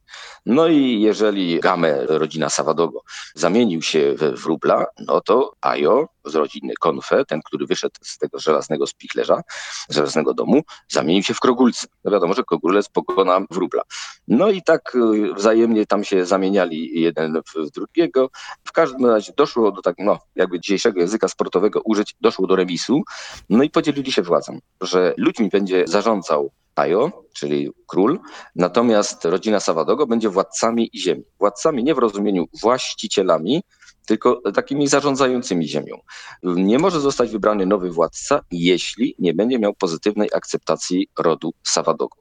[0.45, 3.01] No i jeżeli Game, rodzina Sawadogo,
[3.35, 8.39] zamienił się we wróbla, no to Ajo z rodziny Konfe, ten, który wyszedł z tego
[8.39, 9.41] żelaznego spichlerza,
[9.89, 11.87] żelaznego domu, zamienił się w krogulce.
[12.03, 13.81] No wiadomo, że krogulec pokona wróbla.
[14.27, 18.29] No i tak y, wzajemnie tam się zamieniali jeden w w drugiego.
[18.63, 23.01] W każdym razie doszło do tak, no jakby dzisiejszego języka sportowego użyć, doszło do remisu.
[23.49, 28.19] No i podzielili się władzą, że ludźmi będzie zarządzał Ajo, czyli król,
[28.55, 31.23] natomiast rodzina Sawadogo będzie władcami ziemi.
[31.39, 33.63] Władcami nie w rozumieniu właścicielami,
[34.05, 35.95] tylko takimi zarządzającymi ziemią.
[36.43, 42.17] Nie może zostać wybrany nowy władca, jeśli nie będzie miał pozytywnej akceptacji rodu Sawadogo.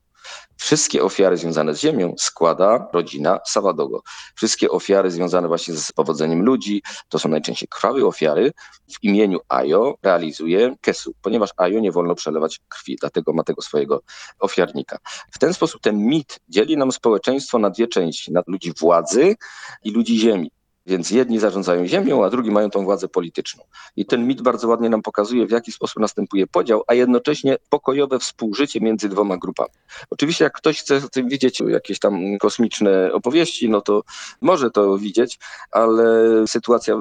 [0.57, 4.03] Wszystkie ofiary związane z ziemią składa rodzina Sawadogo.
[4.35, 8.53] Wszystkie ofiary związane właśnie z powodzeniem ludzi, to są najczęściej krwawe ofiary,
[8.88, 14.03] w imieniu Ajo realizuje Kesu, ponieważ Ajo nie wolno przelewać krwi, dlatego ma tego swojego
[14.38, 14.99] ofiarnika.
[15.31, 19.37] W ten sposób ten mit dzieli nam społeczeństwo na dwie części, na ludzi władzy
[19.85, 20.51] i ludzi ziemi.
[20.90, 23.64] Więc jedni zarządzają ziemią, a drugi mają tą władzę polityczną.
[23.96, 28.18] I ten mit bardzo ładnie nam pokazuje, w jaki sposób następuje podział, a jednocześnie pokojowe
[28.18, 29.70] współżycie między dwoma grupami.
[30.11, 34.03] Oczywiście, jak ktoś chce w tym widzieć jakieś tam kosmiczne opowieści, no to
[34.40, 35.38] może to widzieć,
[35.70, 36.05] ale
[36.46, 36.96] sytuacja,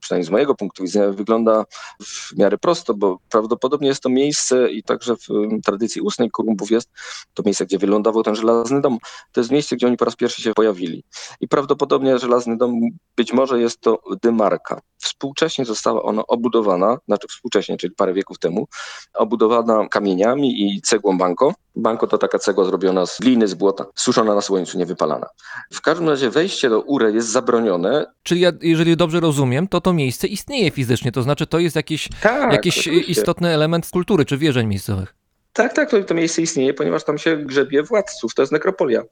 [0.00, 1.64] przynajmniej z mojego punktu widzenia, wygląda
[2.02, 5.28] w miarę prosto, bo prawdopodobnie jest to miejsce i także w
[5.64, 6.90] tradycji ustnej Korumbów jest
[7.34, 8.98] to miejsce, gdzie wylądował ten żelazny dom.
[9.32, 11.04] To jest miejsce, gdzie oni po raz pierwszy się pojawili.
[11.40, 12.80] I prawdopodobnie żelazny dom
[13.16, 14.80] być może jest to Dymarka.
[14.98, 18.66] Współcześnie została ona obudowana, znaczy współcześnie, czyli parę wieków temu,
[19.14, 21.54] obudowana kamieniami i cegłą banko.
[21.76, 25.26] Banko to taka cegła zrobiona z gliny, z błota, suszona na słońcu, niewypalana.
[25.72, 28.06] W każdym razie wejście do Ure jest zabronione.
[28.22, 32.08] Czyli ja, jeżeli dobrze rozumiem, to to miejsce istnieje fizycznie, to znaczy to jest jakiś,
[32.22, 35.21] Tak, jakiś istotny element kultury czy wierzeń miejscowych.
[35.52, 39.02] Tak, tak, to, to miejsce istnieje, ponieważ tam się grzebie władców, to jest nekropolia.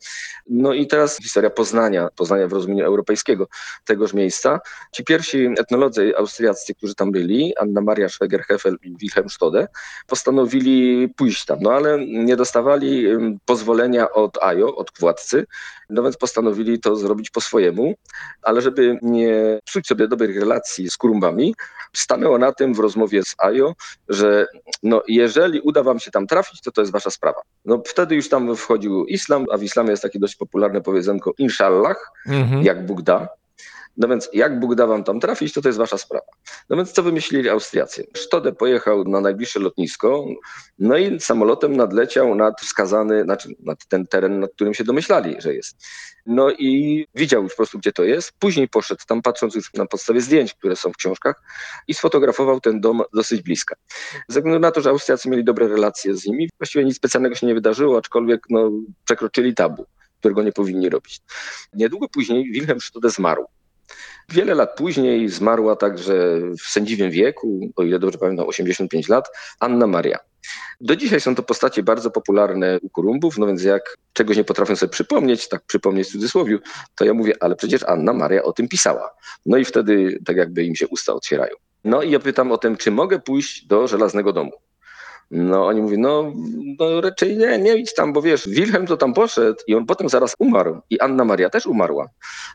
[0.48, 3.48] No i teraz historia Poznania, Poznania w rozumieniu europejskiego
[3.85, 4.61] tegoż miejsca.
[4.92, 9.68] Ci pierwsi etnolodzy austriaccy, którzy tam byli, Anna Maria Schweger-Hefel i Wilhelm Stode,
[10.07, 13.07] postanowili pójść tam, no ale nie dostawali
[13.44, 15.46] pozwolenia od Ajo, od władcy,
[15.90, 17.94] no więc postanowili to zrobić po swojemu,
[18.42, 21.55] ale żeby nie psuć sobie dobrych relacji z Kurumbami,
[21.92, 23.74] stanęło na tym w rozmowie z Ajo,
[24.09, 24.46] że
[24.83, 27.40] no jeżeli uda wam się tam trafić, to to jest wasza sprawa.
[27.64, 31.96] No wtedy już tam wchodził islam, a w islamie jest takie dość popularne powiedzonko inshallah,
[32.26, 32.62] Mhm.
[32.62, 33.28] jak Bóg da.
[34.00, 36.26] No więc jak Bóg da wam tam trafić, to to jest wasza sprawa.
[36.70, 38.06] No więc co wymyślili Austriacy?
[38.16, 40.24] Sztode pojechał na najbliższe lotnisko,
[40.78, 45.54] no i samolotem nadleciał nad wskazany, znaczy nad ten teren, nad którym się domyślali, że
[45.54, 45.76] jest.
[46.26, 48.32] No i widział już po prostu, gdzie to jest.
[48.38, 51.42] Później poszedł tam, patrząc już na podstawie zdjęć, które są w książkach,
[51.88, 53.74] i sfotografował ten dom dosyć blisko.
[54.28, 57.46] Ze względu na to, że Austriacy mieli dobre relacje z nimi, właściwie nic specjalnego się
[57.46, 58.70] nie wydarzyło, aczkolwiek no,
[59.04, 59.86] przekroczyli tabu,
[60.18, 61.20] którego nie powinni robić.
[61.72, 63.46] Niedługo później Wilhelm Stode zmarł.
[64.29, 69.29] Wiele lat później zmarła także w sędziwym wieku, o ile dobrze pamiętam, 85 lat,
[69.61, 70.18] Anna Maria.
[70.81, 74.76] Do dzisiaj są to postacie bardzo popularne u Kurumbów, no więc jak czegoś nie potrafię
[74.76, 76.59] sobie przypomnieć, tak przypomnieć w cudzysłowie,
[76.94, 79.11] to ja mówię, ale przecież Anna Maria o tym pisała.
[79.46, 81.55] No i wtedy tak jakby im się usta otwierają.
[81.85, 84.53] No i ja pytam o tym, czy mogę pójść do Żelaznego Domu.
[85.30, 86.32] No oni mówią, no,
[86.78, 90.08] no raczej nie, nie idź tam, bo wiesz, Wilhelm to tam poszedł i on potem
[90.08, 92.08] zaraz umarł i Anna Maria też umarła.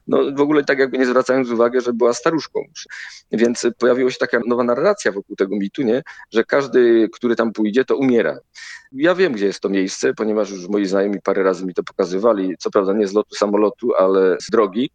[0.08, 2.60] No w ogóle tak jakby nie zwracając uwagi, że była staruszką.
[3.32, 6.04] Więc pojawiła się taka nowa narracja wokół tego mitu, nie?
[6.34, 8.38] że każdy, który tam pójdzie, to umiera.
[8.92, 12.56] Ja wiem, gdzie jest to miejsce, ponieważ już moi znajomi parę razy mi to pokazywali,
[12.60, 14.90] co prawda nie z lotu samolotu, ale z drogi,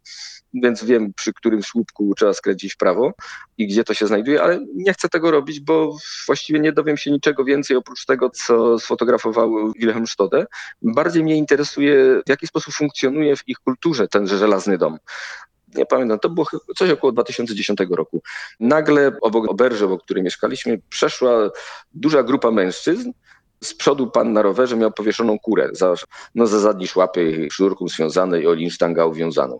[0.53, 3.13] więc wiem, przy którym słupku trzeba skręcić w prawo
[3.57, 7.11] i gdzie to się znajduje, ale nie chcę tego robić, bo właściwie nie dowiem się
[7.11, 10.45] niczego więcej oprócz tego, co sfotografował Wilhelm Stode.
[10.81, 14.97] Bardziej mnie interesuje, w jaki sposób funkcjonuje w ich kulturze ten żelazny dom.
[15.75, 18.21] Nie pamiętam, to było coś około 2010 roku.
[18.59, 21.49] Nagle obok oberży, obok której mieszkaliśmy, przeszła
[21.93, 23.11] duża grupa mężczyzn,
[23.63, 25.93] z przodu pan na rowerze miał powieszoną kurę, za,
[26.35, 29.59] no za zadni szłapy sznurką związanej, o linsztanga uwiązaną.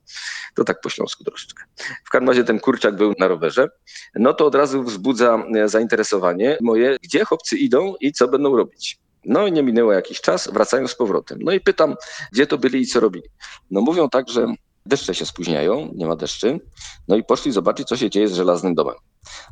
[0.55, 1.63] To tak po śląsku troszeczkę.
[2.05, 3.69] W każdym razie ten kurczak był na rowerze.
[4.15, 8.99] No to od razu wzbudza e, zainteresowanie moje, gdzie chłopcy idą i co będą robić.
[9.25, 11.37] No i nie minęło jakiś czas, wracają z powrotem.
[11.41, 11.95] No i pytam,
[12.31, 13.25] gdzie to byli i co robili.
[13.71, 14.47] No mówią tak, że
[14.85, 16.59] deszcze się spóźniają, nie ma deszczy,
[17.07, 18.95] no i poszli zobaczyć, co się dzieje z żelaznym domem.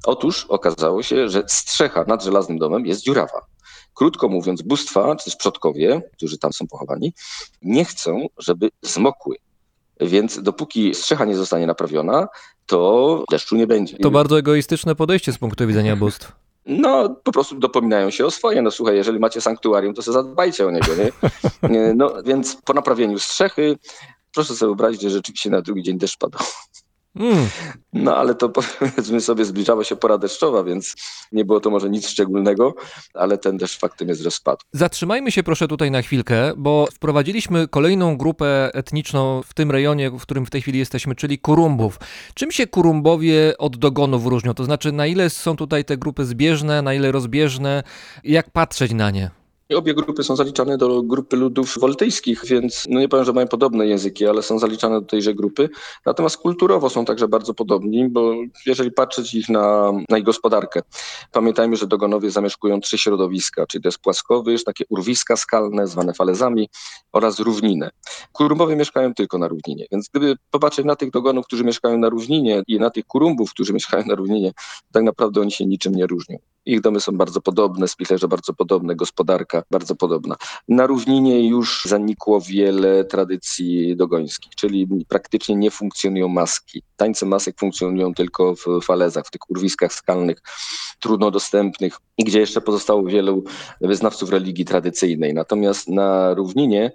[0.05, 3.45] Otóż okazało się, że strzecha nad żelaznym domem jest dziurawa.
[3.93, 7.13] Krótko mówiąc, bóstwa, czy też przodkowie, którzy tam są pochowani,
[7.61, 9.35] nie chcą, żeby zmokły.
[10.01, 12.27] Więc dopóki strzecha nie zostanie naprawiona,
[12.65, 13.97] to deszczu nie będzie.
[13.97, 16.31] To bardzo egoistyczne podejście z punktu widzenia bóstw.
[16.65, 18.61] No, po prostu dopominają się o swoje.
[18.61, 21.11] No słuchaj, jeżeli macie sanktuarium, to sobie zadbajcie o niego, nie?
[21.95, 23.77] No, więc po naprawieniu strzechy,
[24.33, 26.41] proszę sobie wyobrazić, że rzeczywiście na drugi dzień deszcz padał.
[27.15, 27.47] Mm.
[27.93, 30.95] No ale to powiedzmy sobie zbliżała się pora deszczowa, więc
[31.31, 32.73] nie było to może nic szczególnego,
[33.13, 34.61] ale ten deszcz faktem jest, że spadł.
[34.73, 40.21] Zatrzymajmy się proszę tutaj na chwilkę, bo wprowadziliśmy kolejną grupę etniczną w tym rejonie, w
[40.21, 41.99] którym w tej chwili jesteśmy, czyli Kurumbów.
[42.33, 44.53] Czym się Kurumbowie od dogonów różnią?
[44.53, 47.83] To znaczy, na ile są tutaj te grupy zbieżne, na ile rozbieżne?
[48.23, 49.38] Jak patrzeć na nie?
[49.75, 53.87] Obie grupy są zaliczane do grupy ludów woltyjskich, więc no nie powiem, że mają podobne
[53.87, 55.69] języki, ale są zaliczane do tejże grupy.
[56.05, 58.33] Natomiast kulturowo są także bardzo podobni, bo
[58.65, 60.81] jeżeli patrzeć ich na, na ich gospodarkę,
[61.31, 66.69] pamiętajmy, że Dogonowie zamieszkują trzy środowiska, czyli to jest płaskowyż, takie urwiska skalne zwane falezami
[67.11, 67.89] oraz równinę.
[68.31, 72.63] Kurumbowie mieszkają tylko na równinie, więc gdyby popatrzeć na tych Dogonów, którzy mieszkają na równinie
[72.67, 74.51] i na tych Kurumbów, którzy mieszkają na równinie,
[74.91, 76.37] tak naprawdę oni się niczym nie różnią.
[76.65, 80.35] Ich domy są bardzo podobne, spichlerze bardzo podobne, gospodarka bardzo podobna.
[80.67, 86.83] Na równinie już zanikło wiele tradycji dogońskich, czyli praktycznie nie funkcjonują maski.
[86.97, 90.37] Tańce masek funkcjonują tylko w falezach, w tych urwiskach skalnych,
[90.99, 93.43] trudno dostępnych gdzie jeszcze pozostało wielu
[93.81, 95.33] wyznawców religii tradycyjnej.
[95.33, 96.91] Natomiast na równinie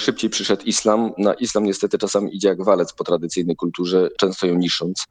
[0.00, 1.12] szybciej przyszedł islam.
[1.18, 5.06] Na islam niestety czasami idzie jak walec po tradycyjnej kulturze, często ją nisząc.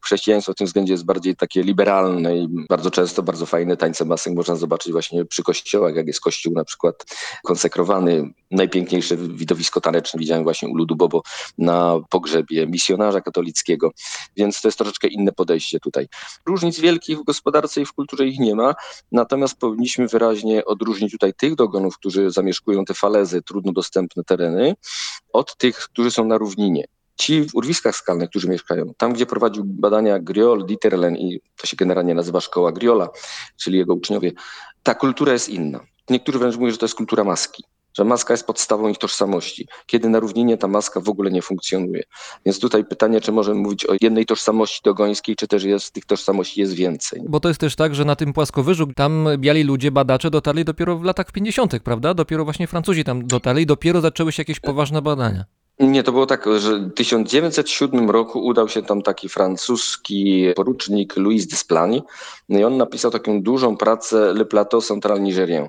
[0.00, 4.34] Chrześcijaństwo w tym względzie jest bardziej takie liberalne i bardzo często bardzo fajne tańce masek
[4.34, 7.04] można zobaczyć właśnie przy kościołach, jak jest kościół na przykład
[7.44, 8.32] konsekrowany.
[8.50, 11.22] Najpiękniejsze widowisko taneczne widziałem właśnie u ludu Bobo
[11.58, 13.90] na pogrzebie misjonarza katolickiego,
[14.36, 16.08] więc to jest troszeczkę inne podejście tutaj.
[16.46, 18.74] Różnic wielkich w gospodarce i w kulturze ich nie ma,
[19.12, 24.74] natomiast powinniśmy wyraźnie odróżnić tutaj tych dogonów, którzy zamieszkują te falezy, trudno dostępne tereny,
[25.32, 26.84] od tych, którzy są na równinie
[27.18, 31.76] ci w urwiskach skalnych, którzy mieszkają, tam gdzie prowadził badania Griol, Dieterlen i to się
[31.76, 33.08] generalnie nazywa szkoła Griola,
[33.56, 34.32] czyli jego uczniowie,
[34.82, 35.80] ta kultura jest inna.
[36.10, 37.64] Niektórzy wręcz mówią, że to jest kultura maski.
[37.98, 39.68] Że maska jest podstawą ich tożsamości.
[39.86, 42.02] Kiedy na równinie ta maska w ogóle nie funkcjonuje.
[42.46, 46.60] Więc tutaj pytanie, czy możemy mówić o jednej tożsamości dogońskiej, czy też jest tych tożsamości
[46.60, 47.22] jest więcej.
[47.28, 50.98] Bo to jest też tak, że na tym płaskowyżu tam biali ludzie, badacze dotarli dopiero
[50.98, 52.14] w latach 50., prawda?
[52.14, 55.44] Dopiero właśnie Francuzi tam dotarli i dopiero zaczęły się jakieś poważne badania.
[55.80, 61.46] Nie, to było tak, że w 1907 roku udał się tam taki francuski porucznik Louis
[61.46, 62.00] Desplan
[62.48, 65.68] no i on napisał taką dużą pracę Le Plateau Central Nigérien.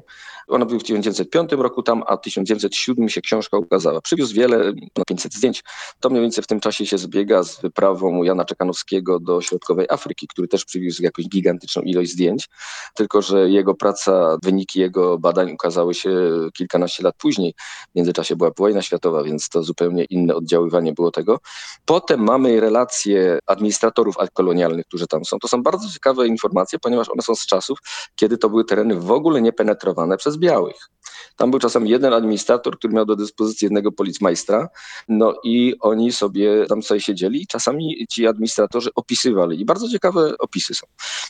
[0.49, 4.01] Ona była w 1905 roku tam, a w 1907 się książka ukazała.
[4.01, 5.63] Przywiózł wiele, no 500 zdjęć.
[5.99, 10.27] To mniej więcej w tym czasie się zbiega z wyprawą Jana Czekanowskiego do środkowej Afryki,
[10.27, 12.49] który też przywiózł jakąś gigantyczną ilość zdjęć.
[12.95, 16.09] Tylko, że jego praca, wyniki jego badań ukazały się
[16.53, 17.53] kilkanaście lat później.
[17.91, 21.39] W międzyczasie była wojna światowa, więc to zupełnie inne oddziaływanie było tego.
[21.85, 25.39] Potem mamy relacje administratorów kolonialnych, którzy tam są.
[25.39, 27.79] To są bardzo ciekawe informacje, ponieważ one są z czasów,
[28.15, 30.89] kiedy to były tereny w ogóle niepenetrowane przez białych.
[31.35, 34.69] Tam był czasem jeden administrator, który miał do dyspozycji jednego policmajstra,
[35.07, 39.61] no i oni sobie tam sobie siedzieli czasami ci administratorzy opisywali.
[39.61, 40.87] I bardzo ciekawe opisy są.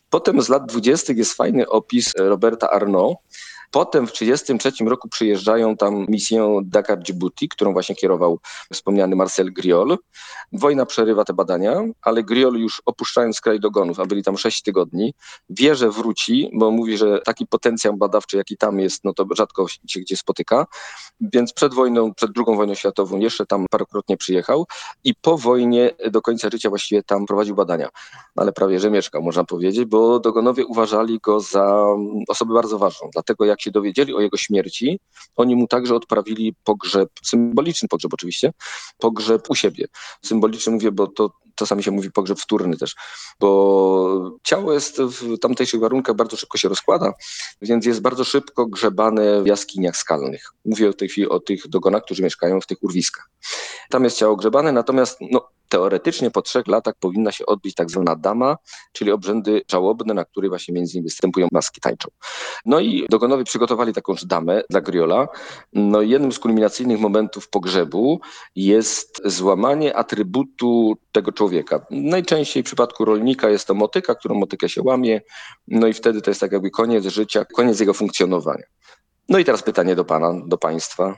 [0.10, 1.14] Potem z lat 20.
[1.14, 3.18] jest fajny opis Roberta Arnault,
[3.72, 8.40] Potem w 1933 roku przyjeżdżają tam misję Dakar-Djibouti, którą właśnie kierował
[8.74, 9.98] wspomniany Marcel Griol.
[10.54, 15.14] Wojna przerywa te badania, ale Griol już opuszczając kraj dogonów, a byli tam 6 tygodni,
[15.50, 19.68] wie, że wróci, bo mówi, że taki potencjał badawczy, jaki tam jest, no to rzadko
[19.68, 20.68] się gdzie spotyka.
[21.22, 24.66] Więc przed wojną, przed II wojną światową jeszcze tam parokrotnie przyjechał
[25.04, 27.90] i po wojnie do końca życia właściwie tam prowadził badania.
[28.36, 31.86] Ale prawie, że mieszkał, można powiedzieć, bo dogonowie uważali go za
[32.28, 33.10] osobę bardzo ważną.
[33.14, 35.00] Dlatego jak się dowiedzieli o jego śmierci,
[35.36, 38.52] oni mu także odprawili pogrzeb, symboliczny pogrzeb oczywiście,
[38.98, 39.86] pogrzeb u siebie.
[40.26, 42.96] Symboliczny mówię, bo to czasami się mówi pogrzeb wtórny też,
[43.40, 47.14] bo ciało jest w tamtejszych warunkach bardzo szybko się rozkłada,
[47.62, 50.44] więc jest bardzo szybko grzebane w jaskiniach skalnych.
[50.66, 53.30] Mówię w tej chwili o tych dogonach, którzy mieszkają w tych urwiskach.
[53.90, 58.16] Tam jest ciało grzebane, natomiast no, teoretycznie po trzech latach powinna się odbyć tak zwana
[58.16, 58.58] dama,
[58.92, 62.10] czyli obrzędy żałobne, na których właśnie między innymi występują maski tańczą.
[62.66, 65.28] No i dogonowie przygotowali takąż damę dla Griola.
[65.74, 68.20] No i jednym z kulminacyjnych momentów pogrzebu
[68.56, 71.86] jest złamanie atrybutu tego człowieka.
[71.92, 75.22] Najczęściej w przypadku rolnika jest to motyka, którą motykę się łamie,
[75.68, 78.64] no i wtedy to jest tak jakby koniec życia, koniec jego funkcjonowania.
[79.30, 81.16] No i teraz pytanie do pana, do państwa.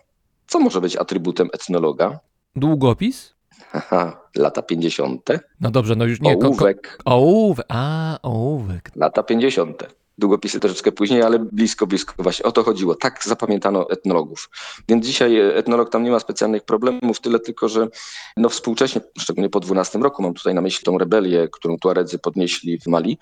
[0.47, 2.19] Co może być atrybutem etnologa?
[2.55, 3.40] Długopis?
[3.71, 5.29] Haha, lata 50.
[5.61, 6.33] No dobrze, no już nie.
[6.33, 8.91] ko- ko- Ołówek, Ołówek, a ołówek.
[8.95, 9.83] lata 50.
[10.17, 12.13] Długopisy troszeczkę później, ale blisko, blisko.
[12.23, 12.95] Właśnie o to chodziło.
[12.95, 14.49] Tak zapamiętano etnologów.
[14.89, 17.87] Więc dzisiaj etnolog tam nie ma specjalnych problemów, tyle tylko, że
[18.37, 22.79] no współcześnie, szczególnie po 12 roku, mam tutaj na myśli tą rebelię, którą Tuaredzy podnieśli
[22.79, 23.17] w Mali,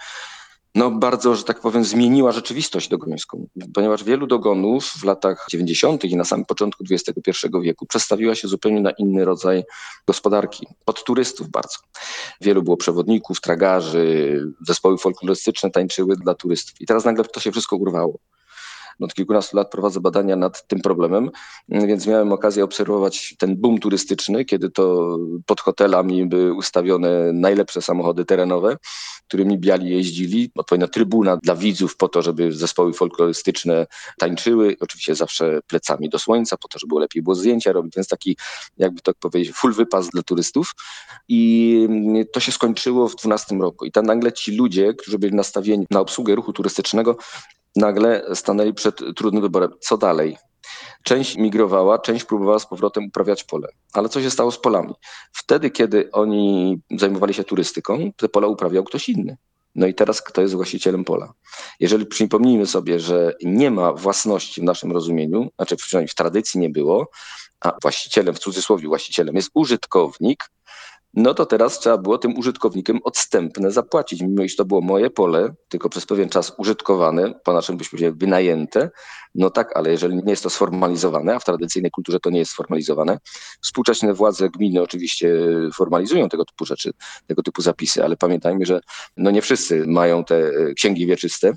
[0.75, 6.05] no bardzo, że tak powiem, zmieniła rzeczywistość dogońską, ponieważ wielu dogonów w latach 90.
[6.05, 9.63] i na samym początku XXI wieku przestawiła się zupełnie na inny rodzaj
[10.07, 11.77] gospodarki, pod turystów bardzo.
[12.41, 17.75] Wielu było przewodników, tragarzy, zespoły folklorystyczne tańczyły dla turystów i teraz nagle to się wszystko
[17.75, 18.19] urwało.
[18.99, 21.29] No, Od kilkunastu lat prowadzę badania nad tym problemem,
[21.69, 28.25] więc miałem okazję obserwować ten boom turystyczny, kiedy to pod hotelami były ustawione najlepsze samochody
[28.25, 28.77] terenowe,
[29.27, 30.51] którymi biali jeździli.
[30.55, 33.87] Odpowiednia trybuna dla widzów po to, żeby zespoły folklorystyczne
[34.17, 38.07] tańczyły, oczywiście zawsze plecami do słońca, po to, żeby było lepiej było zdjęcia robić, więc
[38.07, 38.37] taki,
[38.77, 40.71] jakby tak powiedzieć, full wypas dla turystów.
[41.27, 41.87] I
[42.33, 43.85] to się skończyło w 12 roku.
[43.85, 47.17] I tam nagle ci ludzie, którzy byli nastawieni na obsługę ruchu turystycznego,
[47.79, 49.71] nagle stanęli przed trudnym wyborem.
[49.79, 50.37] Co dalej?
[51.03, 53.67] Część migrowała, część próbowała z powrotem uprawiać pole.
[53.93, 54.93] Ale co się stało z polami?
[55.33, 59.37] Wtedy, kiedy oni zajmowali się turystyką, te pola uprawiał ktoś inny.
[59.75, 61.33] No i teraz kto jest właścicielem pola?
[61.79, 66.69] Jeżeli przypomnijmy sobie, że nie ma własności w naszym rozumieniu, znaczy przynajmniej w tradycji nie
[66.69, 67.09] było,
[67.61, 70.49] a właścicielem, w cudzysłowie właścicielem jest użytkownik,
[71.13, 75.53] no to teraz trzeba było tym użytkownikiem odstępne zapłacić, mimo iż to było moje pole,
[75.69, 78.89] tylko przez pewien czas użytkowane, po naszym byśmy powiedzieli wynajęte,
[79.35, 82.51] no tak, ale jeżeli nie jest to sformalizowane, a w tradycyjnej kulturze to nie jest
[82.51, 83.17] sformalizowane,
[83.61, 85.33] współczesne władze gminy oczywiście
[85.73, 86.91] formalizują tego typu rzeczy,
[87.27, 88.81] tego typu zapisy, ale pamiętajmy, że
[89.17, 91.53] no nie wszyscy mają te e, księgi wieczyste,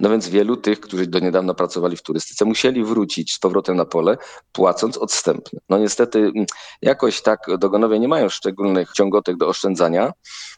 [0.00, 3.84] no więc wielu tych, którzy do niedawna pracowali w turystyce, musieli wrócić z powrotem na
[3.84, 4.16] pole,
[4.52, 5.60] płacąc odstępne.
[5.68, 6.46] No niestety mm,
[6.82, 10.12] jakoś tak dogonowie nie mają szczególnych ciągotek do oszczędzania,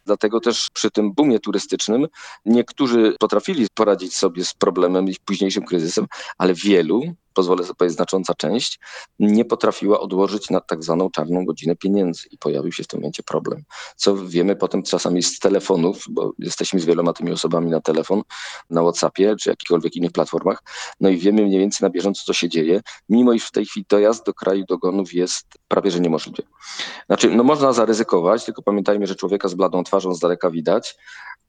[0.04, 2.06] dlatego też przy tym boomie turystycznym
[2.44, 6.06] niektórzy potrafili poradzić sobie z problemem i późniejszym kryzysem,
[6.38, 8.80] ale wielu pozwolę sobie powiedzieć znacząca część,
[9.18, 13.22] nie potrafiła odłożyć na tak zwaną czarną godzinę pieniędzy i pojawił się w tym momencie
[13.22, 13.62] problem.
[13.96, 18.22] Co wiemy potem czasami z telefonów, bo jesteśmy z wieloma tymi osobami na telefon,
[18.70, 20.62] na Whatsappie czy jakichkolwiek innych platformach,
[21.00, 23.86] no i wiemy mniej więcej na bieżąco, co się dzieje, mimo iż w tej chwili
[23.88, 26.42] dojazd do kraju dogonów jest prawie że niemożliwy.
[27.06, 30.96] Znaczy, no można zaryzykować, tylko pamiętajmy, że człowieka z bladą twarzą z daleka widać,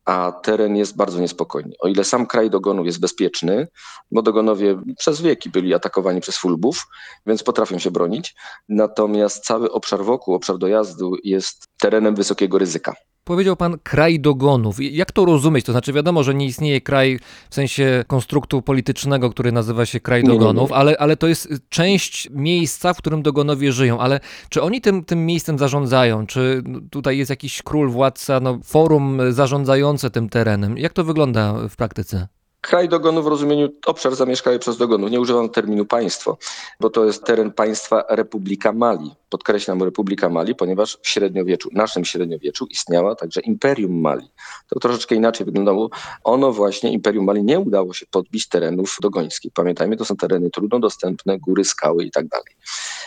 [0.06, 1.74] a teren jest bardzo niespokojny.
[1.80, 3.68] O ile sam kraj dogonów jest bezpieczny,
[4.12, 6.86] bo dogonowie przez wieki byli atakowani przez fulbów,
[7.26, 8.36] więc potrafią się bronić,
[8.70, 12.94] natomiast cały obszar wokół, obszar dojazdu jest terenem wysokiego ryzyka.
[13.24, 14.78] Powiedział pan kraj dogonów.
[14.80, 15.66] Jak to rozumieć?
[15.66, 17.20] To znaczy, wiadomo, że nie istnieje kraj
[17.50, 20.40] w sensie konstruktu politycznego, który nazywa się kraj Nie, nie, nie.
[20.40, 24.00] dogonów, Ale, ale to jest część miejsca, w którym dogonowie żyją.
[24.00, 24.20] Ale
[24.50, 26.28] czy oni tym, tym miejscem zarządzają?
[26.28, 30.78] Czy tutaj jest jakiś król, władca, no, forum zarządzające tym terenem?
[30.78, 32.28] Jak to wygląda w praktyce?
[32.64, 35.12] Kraj dogonów w rozumieniu obszar zamieszkały przez dogonów.
[35.12, 36.38] Nie używam terminu państwo,
[36.80, 39.12] bo to jest teren państwa Republika Mali.
[39.30, 44.32] Podkreślam Republika Mali, ponieważ w średniowieczu, naszym średniowieczu istniała także Imperium Mali.
[44.68, 45.90] To troszeczkę inaczej wyglądało.
[46.24, 49.54] Ono właśnie, Imperium Mali, nie udało się podbić terenów dogońskich.
[49.54, 52.56] Pamiętajmy, to są tereny trudno dostępne, góry, skały i tak dalej.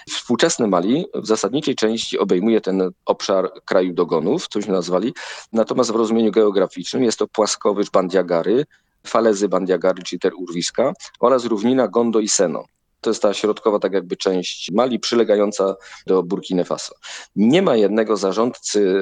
[0.09, 5.14] Współczesne Mali w zasadniczej części obejmuje ten obszar kraju dogonów, cośmy nazwali,
[5.52, 8.64] natomiast w rozumieniu geograficznym jest to płaskowyż Bandiagary,
[9.07, 12.64] falezy Bandiagary, czyli ter urwiska oraz równina Gondo i Seno.
[13.00, 15.74] To jest ta środkowa tak jakby część Mali przylegająca
[16.07, 16.94] do Burkina Faso.
[17.36, 18.94] Nie ma jednego zarządcy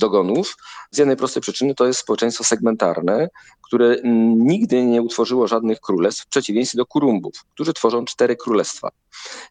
[0.00, 0.56] dogonów
[0.90, 3.28] z jednej prostej przyczyny, to jest społeczeństwo segmentarne,
[3.62, 3.96] które
[4.36, 8.88] nigdy nie utworzyło żadnych królestw w przeciwieństwie do kurumbów, którzy tworzą cztery królestwa.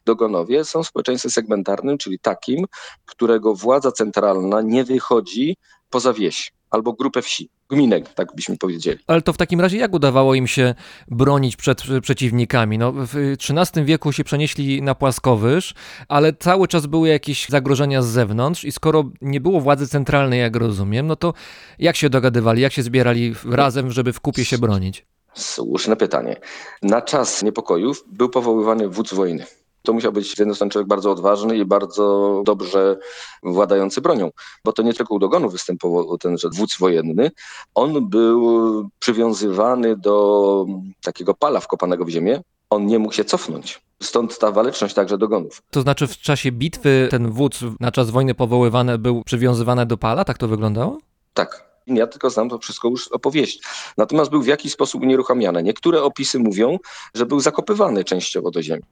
[0.04, 2.64] Dogonowie są społeczeństwem segmentarnym, czyli takim,
[3.06, 5.56] którego władza centralna nie wychodzi
[5.90, 8.98] poza wieś albo grupę wsi, gminek, tak byśmy powiedzieli.
[9.06, 10.74] Ale to w takim razie jak udawało im się
[11.08, 12.78] bronić przed przeciwnikami?
[12.78, 15.74] No, w XIII wieku się przenieśli na płaskowyż,
[16.08, 20.56] ale cały czas były jakieś zagrożenia z zewnątrz i skoro nie było władzy centralnej, jak
[20.56, 21.34] rozumiem, no to
[21.78, 25.06] jak się dogadywali, jak się zbierali razem, żeby w kupie się bronić?
[25.34, 26.36] Słuszne pytanie.
[26.82, 29.46] Na czas niepokojów był powoływany wódz wojny.
[29.82, 32.96] To musiał być z jednej strony człowiek bardzo odważny i bardzo dobrze
[33.42, 34.30] władający bronią,
[34.64, 37.30] bo to nie tylko u dogonów występował ten że wódz wojenny.
[37.74, 40.66] On był przywiązywany do
[41.02, 42.42] takiego pala wkopanego w ziemię.
[42.70, 43.82] On nie mógł się cofnąć.
[44.02, 45.62] Stąd ta waleczność także dogonów.
[45.70, 50.24] To znaczy w czasie bitwy ten wódz na czas wojny powoływany był przywiązywany do pala?
[50.24, 50.98] Tak to wyglądało?
[51.34, 51.69] Tak.
[51.86, 53.62] Ja tylko znam to wszystko już opowieść.
[53.96, 55.62] Natomiast był w jakiś sposób unieruchamiany.
[55.62, 56.78] Niektóre opisy mówią,
[57.14, 58.82] że był zakopywany częściowo do ziemi,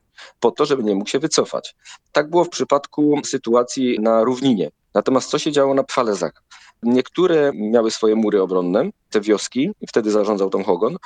[0.41, 1.77] po to, żeby nie mógł się wycofać.
[2.13, 4.71] Tak było w przypadku sytuacji na równinie.
[4.95, 6.43] Natomiast co się działo na Pfalezach?
[6.83, 10.97] Niektóre miały swoje mury obronne, te wioski, wtedy zarządzał Tom Hogan.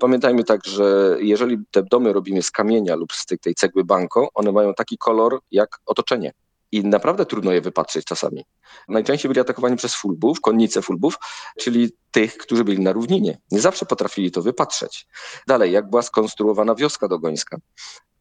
[0.00, 4.52] Pamiętajmy tak, że jeżeli te domy robimy z kamienia lub z tej cegły banko, one
[4.52, 6.32] mają taki kolor jak otoczenie.
[6.72, 8.44] I naprawdę trudno je wypatrzeć czasami.
[8.88, 11.14] Najczęściej byli atakowani przez fulbów, konnice fulbów,
[11.58, 13.38] czyli tych, którzy byli na równinie.
[13.50, 15.06] Nie zawsze potrafili to wypatrzeć.
[15.46, 17.56] Dalej, jak była skonstruowana wioska dogońska.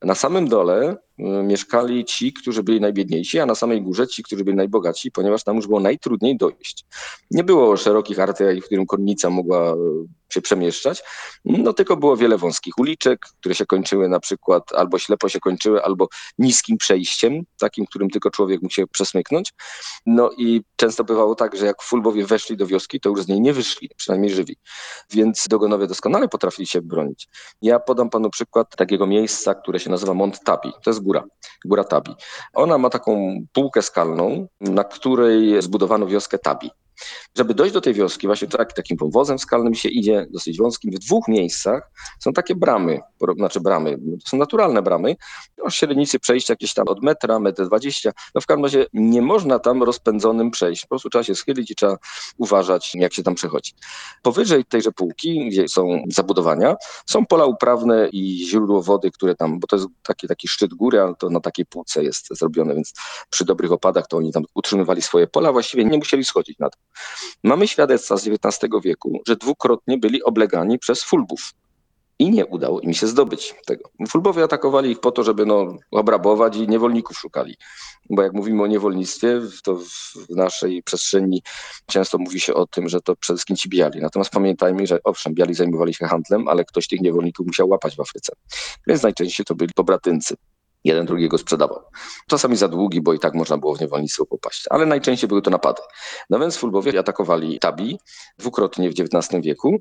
[0.02, 4.58] Na samym dole mieszkali ci, którzy byli najbiedniejsi, a na samej górze ci, którzy byli
[4.58, 6.86] najbogatsi, ponieważ tam już było najtrudniej dojść.
[7.32, 9.76] Nie było szerokich arterii, w którym konnica mogła y,
[10.34, 11.04] się przemieszczać,
[11.46, 15.84] no tylko było wiele wąskich uliczek, które się kończyły na przykład albo ślepo się kończyły,
[15.84, 16.08] albo
[16.38, 19.54] niskim przejściem, takim, którym tylko człowiek mógł się przesmyknąć.
[20.06, 23.42] No i często bywało tak, że jak fulbowie weszli do wioski, to już z niej
[23.42, 24.56] nie wyszli, przynajmniej żywi.
[25.12, 27.28] Więc dogonowie doskonale potrafili się bronić.
[27.62, 30.72] Ja podam panu przykład takiego miejsca, które się nazywa Mont Tabi.
[30.84, 31.24] To jest góra,
[31.66, 32.16] góra Tabi.
[32.54, 36.72] Ona ma taką półkę skalną, na której zbudowano wioskę Tabi.
[37.38, 41.00] Żeby dojść do tej wioski, właśnie tak, takim powozem skalnym się idzie, dosyć wąskim, w
[41.00, 43.00] dwóch miejscach są takie bramy,
[43.38, 45.16] znaczy bramy, to są naturalne bramy,
[45.62, 49.60] o średnicy przejścia jakieś tam od metra, metr dwadzieścia, no w każdym razie nie można
[49.60, 51.98] tam rozpędzonym przejść, po prostu trzeba się schylić i trzeba
[52.38, 53.72] uważać, jak się tam przechodzi.
[54.22, 56.76] Powyżej tejże półki, gdzie są zabudowania,
[57.06, 61.02] są pola uprawne i źródło wody, które tam, bo to jest taki, taki szczyt góry,
[61.02, 62.94] ale to na takiej półce jest zrobione, więc
[63.30, 66.78] przy dobrych opadach to oni tam utrzymywali swoje pola, właściwie nie musieli schodzić na to.
[67.44, 71.54] Mamy świadectwa z XIX wieku, że dwukrotnie byli oblegani przez fulbów.
[72.22, 73.90] I nie udało im się zdobyć tego.
[74.10, 77.58] Fulbowie atakowali ich po to, żeby no, obrabować i niewolników szukali.
[78.10, 81.44] Bo jak mówimy o niewolnictwie, to w naszej przestrzeni
[81.86, 84.02] często mówi się o tym, że to przede wszystkim ci biali.
[84.02, 88.00] Natomiast pamiętajmy, że owszem, biali zajmowali się handlem, ale ktoś tych niewolników musiał łapać w
[88.00, 88.34] Afryce.
[88.88, 90.36] Więc najczęściej to byli pobratyncy
[90.84, 91.80] jeden drugiego sprzedawał.
[92.28, 95.52] Czasami za długi, bo i tak można było w niewolnictwo popaść, ale najczęściej były to
[95.52, 95.82] napady.
[96.30, 98.00] No więc Fulbowie atakowali Tabi
[98.38, 99.80] dwukrotnie w XIX wieku.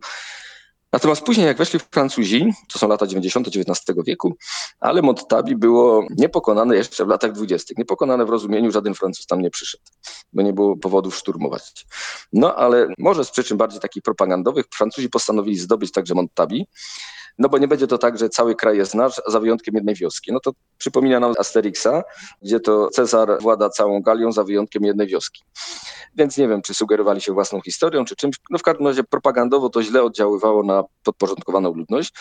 [0.92, 3.49] Natomiast później, jak weszli Francuzi, to są lata 90.
[3.49, 4.36] XIX wieku,
[4.80, 7.74] ale Montabi było niepokonane jeszcze w latach 20.
[7.78, 9.84] Niepokonane w rozumieniu, żaden Francuz tam nie przyszedł,
[10.32, 11.86] bo nie było powodów szturmować.
[12.32, 16.66] No ale może z przyczyn bardziej takich propagandowych Francuzi postanowili zdobyć także Montabi,
[17.39, 20.32] no bo nie będzie to tak, że cały kraj jest nasz, za wyjątkiem jednej wioski.
[20.32, 22.03] No to przypomina nam Asterixa,
[22.43, 25.43] gdzie to Cezar włada całą Galią za wyjątkiem jednej wioski.
[26.16, 28.36] Więc nie wiem, czy sugerowali się własną historią, czy czymś.
[28.51, 32.12] No w każdym razie propagandowo to źle oddziaływało na podporządkowaną ludność,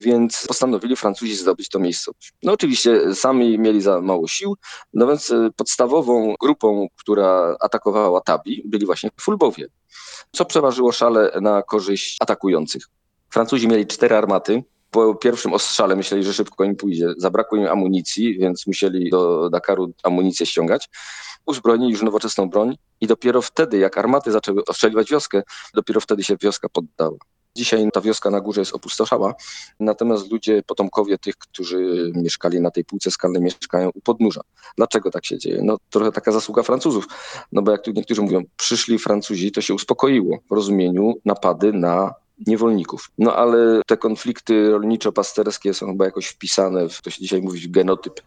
[0.00, 2.32] więc postanowili Francuzi zdobyć to miejscowość.
[2.42, 4.56] No oczywiście sami mieli za mało sił,
[4.94, 9.66] no więc y, podstawową grupą, która atakowała Tabi, byli właśnie Fulbowie.
[10.32, 12.82] Co przeważyło szale na korzyść atakujących?
[13.30, 14.64] Francuzi mieli cztery armaty.
[14.90, 17.06] Po pierwszym ostrzale myśleli, że szybko im pójdzie.
[17.16, 20.88] Zabrakło im amunicji, więc musieli do Dakaru amunicję ściągać.
[21.46, 25.42] Uzbrojili już nowoczesną broń i dopiero wtedy, jak armaty zaczęły ostrzeliwać wioskę,
[25.74, 27.16] dopiero wtedy się wioska poddała.
[27.56, 29.34] Dzisiaj ta wioska na górze jest opustoszała,
[29.80, 34.40] natomiast ludzie, potomkowie tych, którzy mieszkali na tej półce skalnej, mieszkają u podnóża.
[34.76, 35.60] Dlaczego tak się dzieje?
[35.62, 37.06] No trochę taka zasługa Francuzów,
[37.52, 42.14] no bo jak tu niektórzy mówią, przyszli Francuzi, to się uspokoiło w rozumieniu napady na
[42.46, 43.10] niewolników.
[43.18, 47.70] No ale te konflikty rolniczo-pasterskie są chyba jakoś wpisane w, to się dzisiaj mówi, w
[47.70, 48.20] genotyp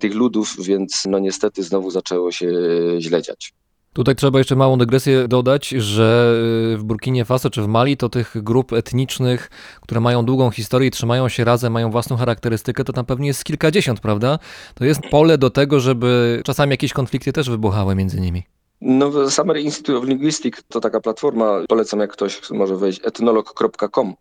[0.00, 2.52] tych ludów, więc no niestety znowu zaczęło się
[2.98, 3.54] źle dziać.
[3.94, 6.34] Tutaj trzeba jeszcze małą dygresję dodać, że
[6.74, 9.50] y, w Burkinie Faso czy w Mali to tych grup etnicznych,
[9.80, 14.00] które mają długą historię trzymają się razem, mają własną charakterystykę, to tam pewnie jest kilkadziesiąt,
[14.00, 14.38] prawda?
[14.74, 18.42] To jest pole do tego, żeby czasami jakieś konflikty też wybuchały między nimi.
[18.86, 24.14] No, Summer Institute of Linguistics to taka platforma, polecam jak ktoś może wejść, etnolog.com.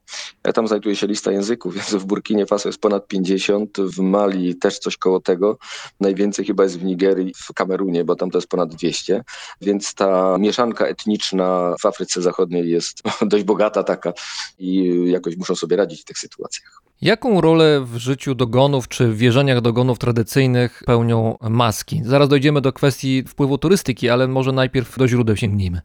[0.54, 4.80] Tam znajduje się lista języków, więc w Burkinie Faso jest ponad 50, w Mali też
[4.80, 5.58] coś koło tego.
[6.00, 9.24] Najwięcej chyba jest w Nigerii, w Kamerunie, bo tam to jest ponad 200,
[9.62, 13.02] więc ta mieszanka etniczna w Afryce Zachodniej jest
[13.32, 14.14] dość bogata taka
[14.60, 16.84] i jakoś muszą sobie radzić w tych sytuacjach.
[17.04, 22.02] Jaką rolę w życiu dogonów czy wierzeniach dogonów tradycyjnych pełnią maski?
[22.06, 25.82] Zaraz dojdziemy do kwestii wpływu turystyki, ale może najpierw do źródeł sięgnijmy.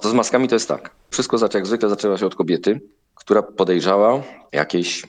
[0.00, 0.90] To z maskami to jest tak.
[1.10, 2.80] Wszystko jak zwykle zaczęło się od kobiety,
[3.14, 5.02] która podejrzała jakieś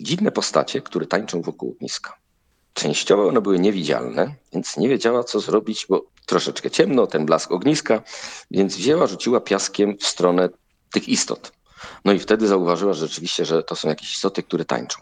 [0.00, 2.16] dziwne postacie, które tańczą wokół ogniska.
[2.72, 8.02] Częściowo one były niewidzialne, więc nie wiedziała, co zrobić, bo troszeczkę ciemno, ten blask ogniska,
[8.50, 10.48] więc wzięła, rzuciła piaskiem w stronę
[10.92, 11.52] tych istot.
[12.04, 14.98] No i wtedy zauważyła rzeczywiście, że to są jakieś istoty, które tańczą.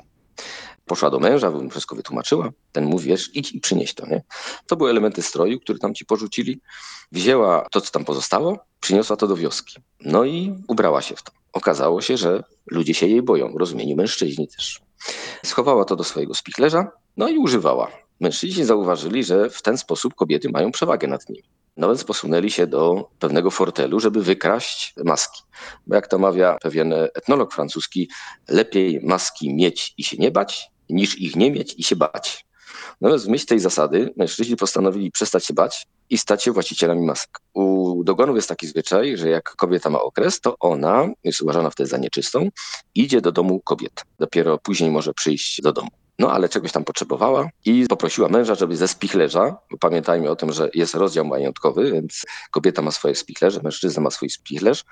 [0.87, 2.51] Poszła do męża, mu wszystko wytłumaczyła.
[2.72, 4.22] Ten mówi, wiesz, idź i przynieś to, nie?
[4.66, 6.61] To były elementy stroju, które tam ci porzucili.
[7.12, 9.76] Wzięła to, co tam pozostało, przyniosła to do wioski.
[10.01, 11.33] No i ubrała się w to.
[11.53, 14.80] Okazało się, że ludzie się jej boją, w rozumieniu mężczyźni też.
[15.45, 17.91] Schowała to do swojego spichlerza, no i używała.
[18.20, 21.45] Mężczyźni zauważyli, że w ten sposób kobiety mają przewagę nad nimi.
[21.77, 25.43] Więc posunęli się do pewnego fortelu, żeby wykraść maski.
[25.87, 28.11] Bo jak to mawia pewien etnolog francuski,
[28.49, 32.47] lepiej maski mieć i się nie bać, niż ich nie mieć i się bać.
[33.01, 37.41] Natomiast w myśl tej zasady mężczyźni postanowili przestać się bać i stać się właścicielami masek.
[37.55, 41.89] U dogonów jest taki zwyczaj, że jak kobieta ma okres, to ona, jest uważana wtedy
[41.89, 42.49] za nieczystą,
[42.95, 44.05] idzie do domu kobiet.
[44.18, 46.01] Dopiero później może przyjść do domu.
[46.19, 50.53] No ale czegoś tam potrzebowała i poprosiła męża, żeby ze spichlerza, bo pamiętajmy o tym,
[50.53, 54.85] że jest rozdział majątkowy, więc kobieta ma swoje spichlerze, mężczyzna ma swój spichlerz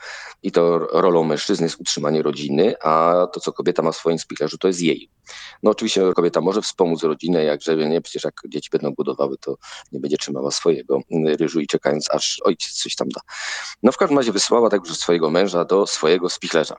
[0.43, 4.59] i to rolą mężczyzny jest utrzymanie rodziny, a to, co kobieta ma w swoim spichlerzu,
[4.59, 5.11] to jest jej.
[5.63, 9.57] No oczywiście kobieta może wspomóc rodzinę, jak żeby nie, przecież jak dzieci będą budowały, to
[9.93, 11.01] nie będzie trzymała swojego
[11.41, 13.21] ryżu i czekając, aż ojciec coś tam da.
[13.83, 16.77] No w każdym razie wysłała także swojego męża do swojego spichlerza.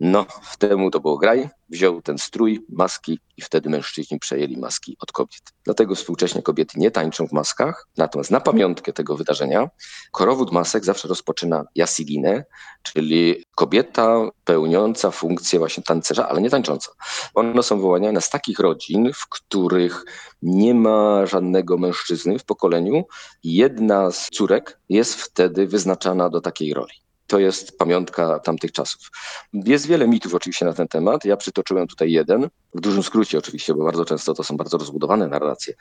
[0.00, 1.48] No, w temu to było graj.
[1.68, 5.42] Wziął ten strój, maski i wtedy mężczyźni przejęli maski od kobiet.
[5.64, 7.88] Dlatego współcześnie kobiety nie tańczą w maskach.
[7.96, 9.68] Natomiast na pamiątkę tego wydarzenia
[10.12, 12.44] korowód masek zawsze rozpoczyna jasiginę,
[12.82, 16.90] czyli kobieta pełniąca funkcję właśnie tancerza, ale nie tańcząca.
[17.34, 20.04] One są wyłaniane z takich rodzin, w których
[20.42, 23.04] nie ma żadnego mężczyzny w pokoleniu.
[23.44, 27.07] Jedna z córek jest wtedy wyznaczana do takiej roli.
[27.28, 29.00] To jest pamiątka tamtych czasów.
[29.52, 31.24] Jest wiele mitów oczywiście na ten temat.
[31.24, 35.26] Ja przytoczyłem tutaj jeden, w dużym skrócie oczywiście, bo bardzo często to są bardzo rozbudowane
[35.26, 35.74] narracje,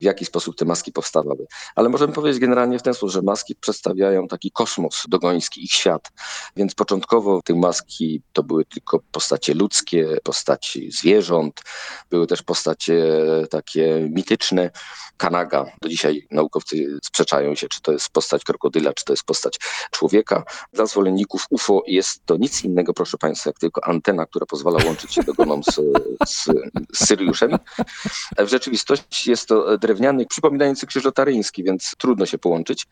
[0.00, 1.46] w jaki sposób te maski powstawały.
[1.74, 6.12] Ale możemy powiedzieć generalnie w ten sposób, że maski przedstawiają taki kosmos dogoński, ich świat.
[6.56, 11.62] Więc początkowo te maski to były tylko postacie ludzkie, postaci zwierząt,
[12.10, 13.04] były też postacie
[13.50, 14.70] takie mityczne.
[15.16, 19.58] Kanaga, do dzisiaj naukowcy sprzeczają się, czy to jest postać krokodyla, czy to jest postać
[19.90, 20.44] człowieka.
[20.72, 25.14] Dla zwolenników UFO jest to nic innego, proszę Państwa, jak tylko antena, która pozwala łączyć
[25.14, 25.80] się dogonom z
[26.26, 26.44] z,
[26.94, 27.58] z Syriuszem.
[28.38, 32.86] W rzeczywistości jest to drewniany, przypominający krzyż lotaryński, więc trudno się połączyć.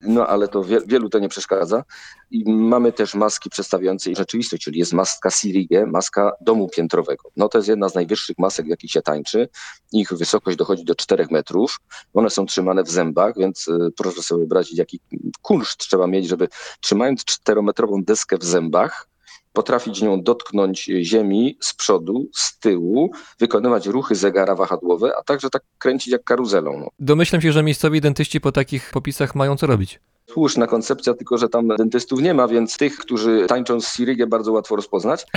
[0.00, 1.84] No ale to wie, wielu to nie przeszkadza.
[2.30, 7.30] I mamy też maski przedstawiające rzeczywistość, czyli jest maska Sirige, maska domu piętrowego.
[7.36, 9.48] No to jest jedna z najwyższych masek, w jakich się tańczy.
[9.92, 11.80] Ich wysokość dochodzi do 4 metrów.
[12.14, 15.00] One są trzymane w zębach, więc y, proszę sobie wyobrazić, jaki
[15.42, 16.48] kunszt trzeba mieć, żeby
[16.80, 19.08] trzymając czterometrową deskę w zębach,
[19.56, 25.62] potrafić nią dotknąć ziemi z przodu, z tyłu, wykonywać ruchy zegara wahadłowe, a także tak
[25.78, 26.78] kręcić jak karuzelą.
[26.78, 26.88] No.
[26.98, 30.00] Domyślam się, że miejscowi dentyści po takich popisach mają co robić.
[30.30, 34.52] Słuszna koncepcja, tylko że tam dentystów nie ma, więc tych, którzy tańczą z Sirygę, bardzo
[34.52, 35.26] łatwo rozpoznać.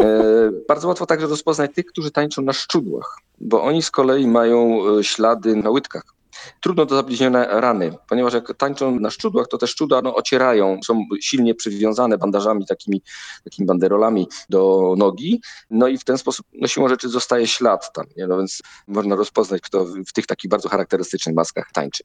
[0.00, 4.80] E, bardzo łatwo także rozpoznać tych, którzy tańczą na szczudłach, bo oni z kolei mają
[4.98, 6.13] e, ślady na łydkach.
[6.60, 11.04] Trudno do zabliźnione rany, ponieważ jak tańczą na szczudłach, to te szczudła no, ocierają, są
[11.20, 13.02] silnie przywiązane bandażami, takimi,
[13.44, 18.06] takimi banderolami do nogi, no i w ten sposób no, siłą rzeczy zostaje ślad tam,
[18.16, 18.26] nie?
[18.26, 22.04] No, więc można rozpoznać, kto w tych takich bardzo charakterystycznych maskach tańczy.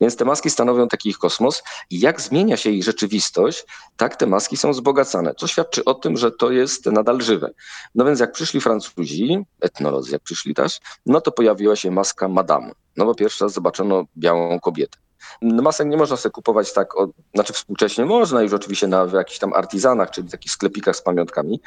[0.00, 4.26] Więc te maski stanowią taki ich kosmos i jak zmienia się ich rzeczywistość, tak te
[4.26, 7.50] maski są wzbogacane, co świadczy o tym, że to jest nadal żywe.
[7.94, 12.72] No więc jak przyszli Francuzi, etnolodzy jak przyszli też, no to pojawiła się maska Madame.
[12.96, 14.98] No bo pierwszy raz zobaczono białą kobietę.
[15.42, 19.38] No masek nie można sobie kupować tak, od, znaczy współcześnie można już oczywiście na jakichś
[19.38, 21.60] tam artizanach, czyli takich sklepikach z pamiątkami,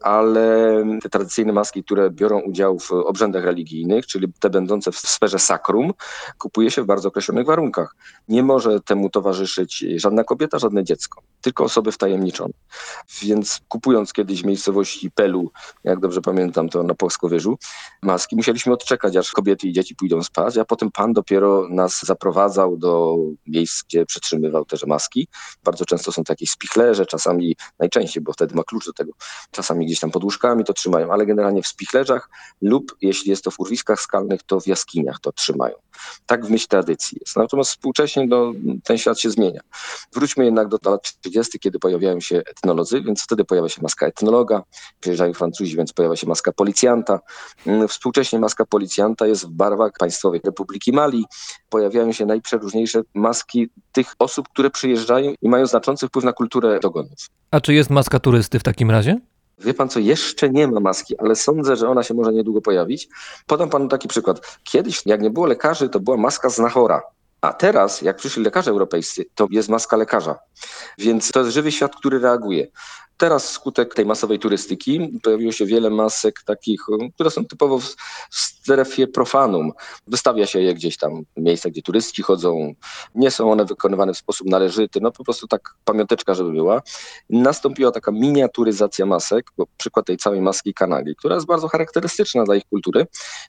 [0.00, 5.38] ale te tradycyjne maski, które biorą udział w obrzędach religijnych, czyli te będące w sferze
[5.38, 5.92] sakrum,
[6.38, 7.96] kupuje się w bardzo określonych warunkach.
[8.28, 12.54] Nie może temu towarzyszyć żadna kobieta, żadne dziecko, tylko osoby wtajemniczone.
[13.22, 15.50] Więc kupując kiedyś w miejscowości Pelu,
[15.84, 17.58] jak dobrze pamiętam to na Płaskowierzu,
[18.02, 22.76] maski, musieliśmy odczekać, aż kobiety i dzieci pójdą spać, a potem pan dopiero nas zaprowadzał
[22.76, 23.16] do
[23.46, 25.28] miejsc, gdzie przetrzymywał te maski.
[25.64, 29.12] Bardzo często są takie spichlerze, czasami, najczęściej, bo wtedy ma klucz do tego,
[29.50, 32.30] czasami gdzieś tam pod łóżkami to trzymają, ale generalnie w spichlerzach
[32.62, 35.74] lub jeśli jest to w urwiskach skalnych, to w jaskiniach to trzymają.
[36.26, 37.36] Tak w myśl tradycji jest.
[37.36, 38.52] Natomiast współcześnie no,
[38.84, 39.60] ten świat się zmienia.
[40.12, 44.62] Wróćmy jednak do lat 30., kiedy pojawiają się etnolodzy, więc wtedy pojawia się maska etnologa,
[45.00, 47.20] przyjeżdżają Francuzi, więc pojawia się maska policjanta.
[47.66, 51.24] Mm, Współcześnie maska policjanta jest w barwach Państwowej Republiki Mali.
[51.68, 57.18] Pojawiają się najprzeróżniejsze maski tych osób, które przyjeżdżają i mają znaczący wpływ na kulturę dogonów.
[57.50, 59.20] A czy jest maska turysty w takim razie?
[59.58, 63.08] Wie pan co, jeszcze nie ma maski, ale sądzę, że ona się może niedługo pojawić.
[63.46, 64.58] Podam panu taki przykład.
[64.64, 67.02] Kiedyś, jak nie było lekarzy, to była maska znachora.
[67.40, 70.38] A teraz, jak przyszli lekarze europejscy, to jest maska lekarza.
[70.98, 72.66] Więc to jest żywy świat, który reaguje.
[73.16, 76.80] Teraz skutek tej masowej turystyki pojawiło się wiele masek takich,
[77.14, 77.94] które są typowo w
[78.30, 79.72] strefie profanum.
[80.06, 82.74] Wystawia się je gdzieś tam w miejscach, gdzie turyści chodzą.
[83.14, 86.82] Nie są one wykonywane w sposób należyty, no po prostu tak pamiąteczka, żeby była.
[87.30, 92.54] Nastąpiła taka miniaturyzacja masek, bo przykład tej całej maski kanagi, która jest bardzo charakterystyczna dla
[92.56, 93.06] ich kultury.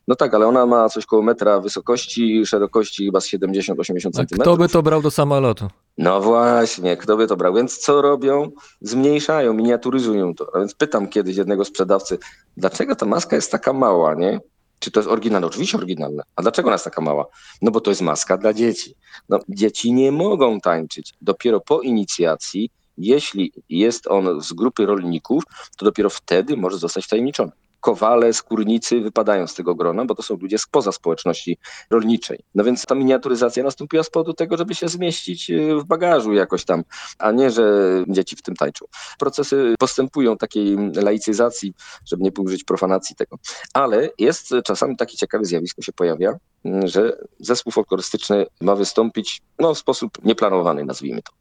[0.08, 3.72] No tak, ale ona ma coś koło metra wysokości, szerokości chyba z 70-80
[4.08, 4.40] A centymetrów.
[4.42, 5.68] kto by to brał do samolotu?
[5.98, 7.54] No właśnie, kto by to brał?
[7.54, 8.52] Więc co robią?
[8.82, 10.48] Zmniejszają, miniaturyzują to.
[10.56, 12.18] A więc pytam kiedyś jednego sprzedawcy,
[12.58, 14.40] dlaczego ta maska jest taka mała, nie?
[14.80, 15.48] Czy to jest oryginalne?
[15.48, 16.24] Oczywiście oryginalne.
[16.36, 17.26] A dlaczego ona jest taka mała?
[17.62, 18.96] No bo to jest maska dla dzieci.
[19.30, 21.14] No, dzieci nie mogą tańczyć.
[21.22, 25.44] Dopiero po inicjacji, jeśli jest on z grupy rolników,
[25.78, 27.52] to dopiero wtedy może zostać tajemniczony.
[27.86, 31.58] Kowale, skórnicy wypadają z tego grona, bo to są ludzie spoza społeczności
[31.90, 32.40] rolniczej.
[32.56, 36.66] No więc ta miniaturyzacja nastąpiła z powodu tego, żeby się zmieścić y, w bagażu jakoś
[36.66, 36.84] tam,
[37.20, 37.64] a nie, że
[38.08, 38.86] dzieci w tym tańczą.
[39.20, 41.74] Procesy postępują takiej laicyzacji,
[42.06, 43.38] żeby nie użyć profanacji tego.
[43.74, 49.74] Ale jest czasami takie ciekawe zjawisko się pojawia, mm, że zespół folklorystyczny ma wystąpić no,
[49.74, 51.32] w sposób nieplanowany, nazwijmy to.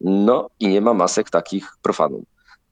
[0.00, 2.24] No i nie ma masek takich profanum.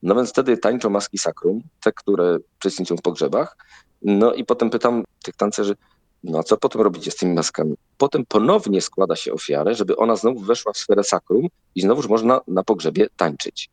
[0.03, 3.57] No więc wtedy tańczą maski sakrum, te, które uczestniczą w pogrzebach.
[4.03, 5.77] No i potem pytam tych tancerzy,
[6.25, 7.75] no a co potem robicie z tymi maskami?
[7.99, 12.41] Potem ponownie składa się ofiarę, żeby ona znowu weszła w sferę sakrum i znowuż można
[12.49, 13.71] na pogrzebie tańczyć.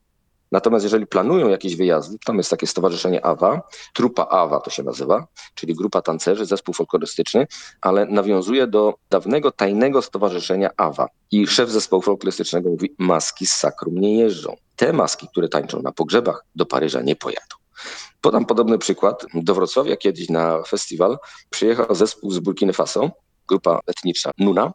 [0.51, 3.61] Natomiast jeżeli planują jakieś wyjazdy, tam jest takie stowarzyszenie AWA,
[3.93, 7.47] trupa AWA to się nazywa, czyli grupa tancerzy, zespół folklorystyczny,
[7.81, 11.07] ale nawiązuje do dawnego tajnego stowarzyszenia AWA.
[11.31, 14.55] I szef zespołu folklorystycznego mówi, maski z sakrum nie jeżdżą.
[14.75, 17.55] Te maski, które tańczą na pogrzebach, do Paryża nie pojadą.
[18.21, 19.25] Podam podobny przykład.
[19.33, 21.17] Do Wrocławia kiedyś na festiwal
[21.49, 23.11] przyjechał zespół z Burkiny Faso,
[23.47, 24.73] grupa etniczna Nuna.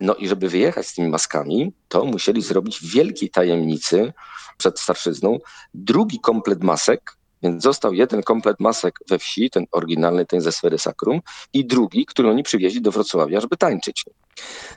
[0.00, 4.12] No i żeby wyjechać z tymi maskami, to musieli zrobić wielkiej tajemnicy
[4.56, 5.38] przed starszyzną
[5.74, 10.78] drugi komplet masek, Więc został jeden komplet masek we wsi, ten oryginalny, ten ze sfery
[10.78, 11.20] sakrum,
[11.52, 14.04] i drugi, który oni przywieźli do Wrocławia, żeby tańczyć.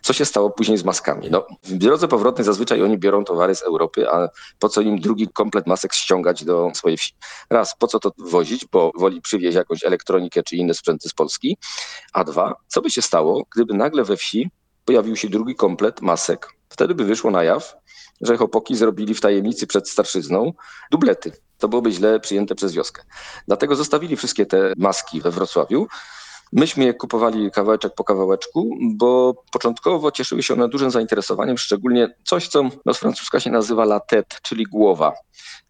[0.02, 1.30] Co się stało później z maskami?
[1.32, 5.28] No, w drodze powrotnej zazwyczaj oni biorą towary z Europy, a po co im drugi
[5.28, 7.14] komplet masek ściągać do swojej wsi?
[7.50, 11.58] Raz, po co to wozić, bo woli przywieźć jakąś elektronikę czy inne sprzęty z Polski,
[12.14, 14.52] a dwa, co by się stało, gdyby nagle we wsi
[14.86, 16.50] pojawił się drugi komplet masek?
[16.70, 17.76] Wtedy by wyszło na jaw,
[18.22, 20.54] że chłopaki zrobili w tajemnicy przed starszyzną
[20.92, 21.32] dublety.
[21.58, 23.04] To byłoby źle przyjęte przez wioskę.
[23.48, 25.88] Dlatego zostawili wszystkie te maski we Wrocławiu.
[26.54, 32.48] Myśmy je kupowali kawałeczek po kawałeczku, bo początkowo cieszyły się one dużym zainteresowaniem, szczególnie coś,
[32.48, 35.14] co no, z francuska się nazywa la tête, czyli głowa.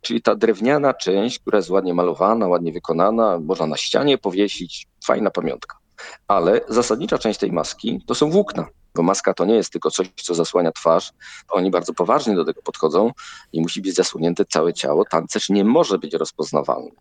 [0.02, 5.32] Czyli ta drewniana część, która jest ładnie malowana, ładnie wykonana, można na ścianie powiesić, fajna
[5.32, 5.78] pamiątka.
[6.28, 10.10] Ale zasadnicza część tej maski to są włókna, bo maska to nie jest tylko coś,
[10.16, 11.12] co zasłania twarz.
[11.50, 13.12] Oni bardzo poważnie do tego podchodzą
[13.54, 15.06] i musi być zasłonięte całe ciało.
[15.06, 16.91] Tancerz nie może być rozpoznawalny.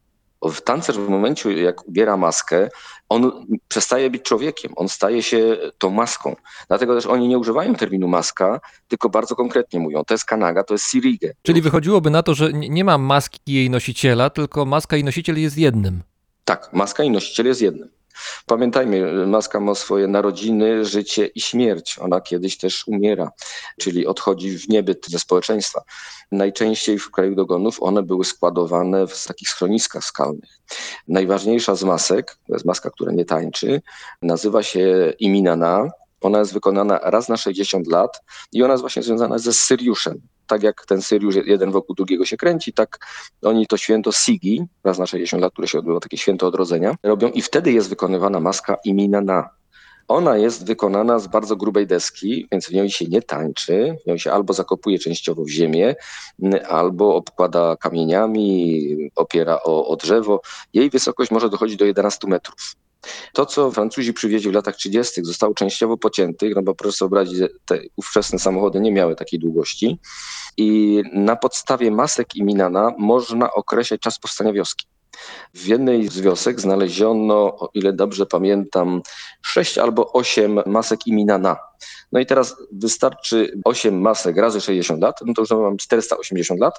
[0.43, 2.69] W tancerz w momencie, jak ubiera maskę,
[3.09, 6.37] on przestaje być człowiekiem, on staje się tą maską.
[6.69, 10.75] Dlatego też oni nie używają terminu maska, tylko bardzo konkretnie mówią, to jest kanaga, to
[10.75, 11.33] jest sirige.
[11.43, 15.05] Czyli wychodziłoby na to, że nie nie ma maski i jej nosiciela, tylko maska i
[15.05, 16.03] nosiciel jest jednym.
[16.45, 17.98] Tak, maska i nosiciel jest jednym.
[18.47, 21.99] Pamiętajmy, maska ma swoje narodziny, życie i śmierć.
[21.99, 23.31] Ona kiedyś też umiera,
[23.81, 25.83] czyli odchodzi w niebyt ze społeczeństwa.
[26.33, 30.59] Najczęściej w kraju dogonów one były składowane w takich schroniskach skalnych.
[31.09, 33.83] Najważniejsza z masek, to jest maska, która nie tańczy,
[34.23, 35.89] nazywa się Iminana.
[36.21, 40.21] Ona jest wykonana raz na 60 lat i ona jest właśnie związana ze Syriuszem.
[40.49, 42.99] Tak jak ten Syriusz jeden wokół drugiego się kręci, tak
[43.43, 47.29] oni to święto Sigi, raz na 60 lat, które się odbywa, takie święto odrodzenia, robią
[47.29, 49.59] i wtedy jest wykonywana maska Iminana.
[50.09, 53.97] Ona jest wykonana z bardzo grubej deski, więc w niej się nie tańczy.
[54.05, 55.95] W nią się albo zakopuje częściowo w ziemię,
[56.69, 60.41] albo obkłada kamieniami, opiera o, o drzewo.
[60.75, 62.75] Jej wysokość może dochodzić do 11 metrów.
[63.33, 67.81] To, co Francuzi przywieźli w latach 30., zostało częściowo pociętych, no bo proszę że te
[67.97, 69.99] ówczesne samochody nie miały takiej długości.
[70.57, 74.87] I na podstawie masek i minana można określać czas powstania wioski.
[75.55, 79.03] W jednej z wiosek znaleziono, o ile dobrze pamiętam,
[79.43, 81.57] sześć albo osiem masek i minana.
[82.13, 86.75] No i teraz wystarczy 8 masek razy 60 lat, no to już mam 480 lat.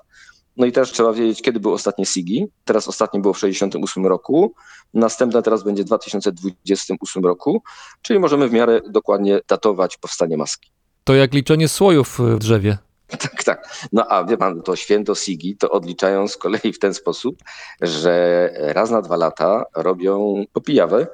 [0.58, 2.48] No i też trzeba wiedzieć, kiedy był ostatnie SIGI.
[2.66, 4.54] Teraz ostatnie było w 68 roku.
[4.94, 7.64] Następne teraz będzie w 2028 roku,
[8.02, 10.72] czyli możemy w miarę dokładnie datować powstanie maski.
[11.04, 12.78] To jak liczenie słojów w drzewie.
[13.18, 13.88] Tak, tak.
[13.92, 17.36] No a wie pan, to święto Sigi to odliczają z kolei w ten sposób,
[17.82, 21.08] że raz na dwa lata robią popijawę.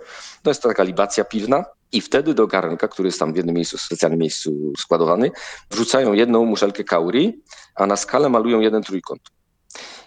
[0.43, 1.65] To jest taka libacja piwna.
[1.91, 5.31] I wtedy do garnka, który jest tam w jednym miejscu, w specjalnym miejscu składowany,
[5.71, 7.41] wrzucają jedną muszelkę kauri,
[7.75, 9.21] a na skalę malują jeden trójkąt.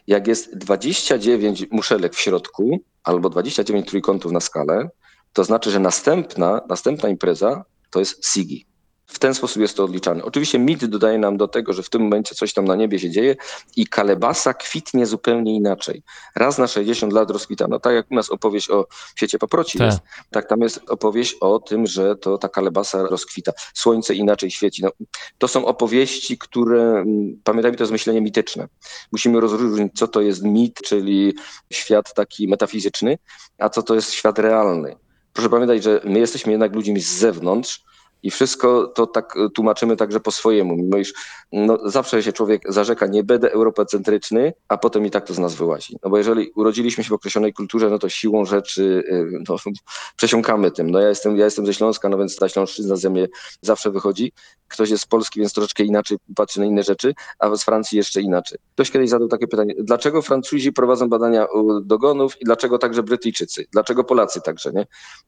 [0.06, 4.88] Jak jest 29 muszelek w środku, albo 29 trójkątów na skalę,
[5.32, 8.67] to znaczy, że następna, następna impreza to jest Sigi.
[9.08, 10.24] W ten sposób jest to odliczane.
[10.24, 13.10] Oczywiście mit dodaje nam do tego, że w tym momencie coś tam na niebie się
[13.10, 13.36] dzieje
[13.76, 16.02] i kalebasa kwitnie zupełnie inaczej.
[16.36, 17.80] Raz na 60 lat rozkwitano.
[17.80, 18.86] Tak jak u nas opowieść o
[19.16, 19.86] świecie paproci Tak.
[19.86, 20.00] jest,
[20.30, 23.52] tak tam jest opowieść o tym, że to ta kalebasa rozkwita.
[23.74, 24.82] Słońce inaczej świeci.
[24.82, 24.90] No,
[25.38, 28.68] to są opowieści, które, mm, pamiętajmy, to jest myślenie mityczne.
[29.12, 31.34] Musimy rozróżnić, co to jest mit, czyli
[31.72, 33.18] świat taki metafizyczny,
[33.58, 34.96] a co to jest świat realny.
[35.32, 37.88] Proszę pamiętać, że my jesteśmy jednak ludźmi z zewnątrz,
[38.22, 41.14] i wszystko to tak e, tłumaczymy także po swojemu, mimo iż
[41.52, 45.54] no, zawsze się człowiek zarzeka, nie będę europacentryczny, a potem i tak to z nas
[45.54, 45.96] wyłazi.
[46.02, 49.56] No bo jeżeli urodziliśmy się w określonej kulturze, no to siłą rzeczy e, no,
[50.16, 50.90] przesiąkamy tym.
[50.90, 53.28] No ja jestem, ja jestem ze Śląska, no więc ta Śląszczyzna ze mnie
[53.62, 54.32] zawsze wychodzi.
[54.68, 58.20] Ktoś jest z Polski, więc troszeczkę inaczej patrzy na inne rzeczy, a z Francji jeszcze
[58.20, 58.58] inaczej.
[58.74, 61.46] Ktoś kiedyś zadał takie pytanie, dlaczego Francuzi prowadzą badania
[61.82, 63.66] dogonów i dlaczego także Brytyjczycy?
[63.72, 64.86] Dlaczego Polacy także, nie?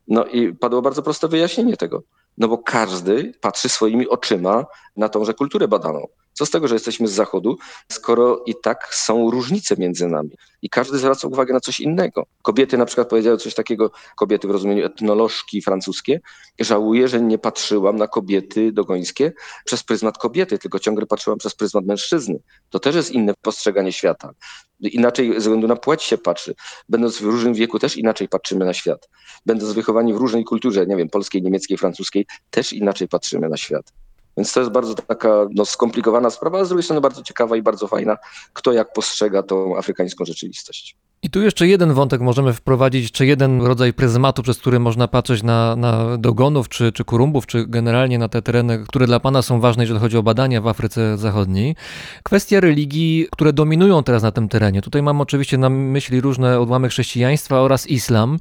[0.09, 2.03] No i padło bardzo proste wyjaśnienie tego.
[2.39, 4.66] No bo każdy patrzy swoimi oczyma
[4.97, 6.07] na tąże kulturę badaną.
[6.33, 7.59] Co z tego, że jesteśmy z zachodu,
[7.93, 10.31] skoro i tak są różnice między nami
[10.62, 12.26] i każdy zwraca uwagę na coś innego.
[12.43, 16.20] Kobiety na przykład powiedziały coś takiego, kobiety w rozumieniu etnolożki francuskie,
[16.61, 19.33] żałuję, że nie patrzyłam na kobiety dogońskie
[19.64, 22.41] przez pryzmat kobiety, tylko ciągle patrzyłam przez pryzmat mężczyzny.
[22.70, 24.33] To też jest inne postrzeganie świata.
[24.81, 26.55] Inaczej ze względu na płeć się patrzy.
[26.89, 29.09] Będąc w różnym wieku też inaczej patrzymy na świat.
[29.47, 33.93] Będąc wychowani w różnej kulturze, nie wiem, polskiej, niemieckiej, francuskiej, też inaczej patrzymy na świat.
[34.37, 37.62] Więc to jest bardzo taka no, skomplikowana sprawa, a z drugiej strony bardzo ciekawa i
[37.62, 38.16] bardzo fajna,
[38.53, 40.97] kto jak postrzega tą afrykańską rzeczywistość.
[41.22, 45.43] I tu jeszcze jeden wątek możemy wprowadzić, czy jeden rodzaj pryzmatu, przez który można patrzeć
[45.43, 49.61] na, na dogonów, czy, czy kurumbów, czy generalnie na te tereny, które dla Pana są
[49.61, 51.76] ważne, jeżeli chodzi o badania w Afryce Zachodniej.
[52.22, 54.83] Kwestia religii, które dominują teraz na tym terenie.
[54.83, 58.39] Tutaj mam oczywiście na myśli różne odłamy chrześcijaństwa oraz islam.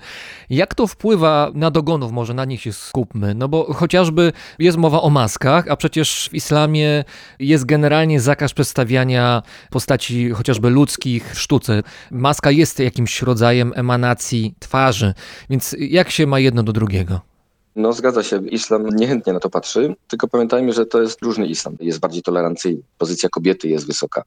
[0.50, 2.12] Jak to wpływa na dogonów?
[2.12, 3.36] Może na nich się skupmy.
[3.36, 7.04] No bo chociażby jest mowa o maskach, a przecież w islamie
[7.40, 11.84] jest generalnie zakaz przedstawiania postaci chociażby ludzkich w sztuce.
[12.12, 15.14] Maska jest jakimś rodzajem emanacji twarzy,
[15.50, 17.29] więc jak się ma jedno do drugiego?
[17.76, 21.78] No zgadza się, islam niechętnie na to patrzy, tylko pamiętajmy, że to jest różny islam,
[21.80, 24.24] jest bardziej tolerancyjny, pozycja kobiety jest wysoka.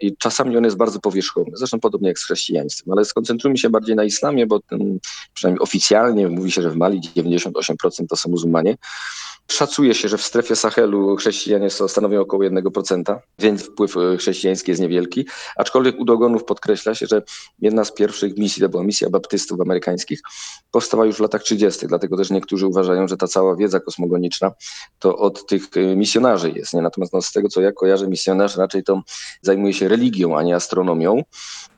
[0.00, 3.96] I czasami on jest bardzo powierzchowny, zresztą podobnie jak z chrześcijaństwem, ale skoncentrujmy się bardziej
[3.96, 4.98] na islamie, bo ten,
[5.34, 8.76] przynajmniej oficjalnie mówi się, że w Mali 98% to są muzułmanie.
[9.50, 14.80] Szacuje się, że w strefie Sahelu chrześcijanie stanowią około 1%, więc wpływ e, chrześcijański jest
[14.80, 15.26] niewielki,
[15.56, 17.22] aczkolwiek u dogonów podkreśla się, że
[17.58, 20.20] jedna z pierwszych misji, to była misja baptystów amerykańskich,
[20.70, 24.52] powstała już w latach 30., dlatego też niektórzy uważają, że ta cała wiedza kosmogoniczna
[24.98, 26.74] to od tych y, misjonarzy jest.
[26.74, 26.82] Nie?
[26.82, 29.02] Natomiast no, z tego, co ja kojarzę, misjonarz raczej to
[29.42, 31.22] zajmuje się religią, a nie astronomią.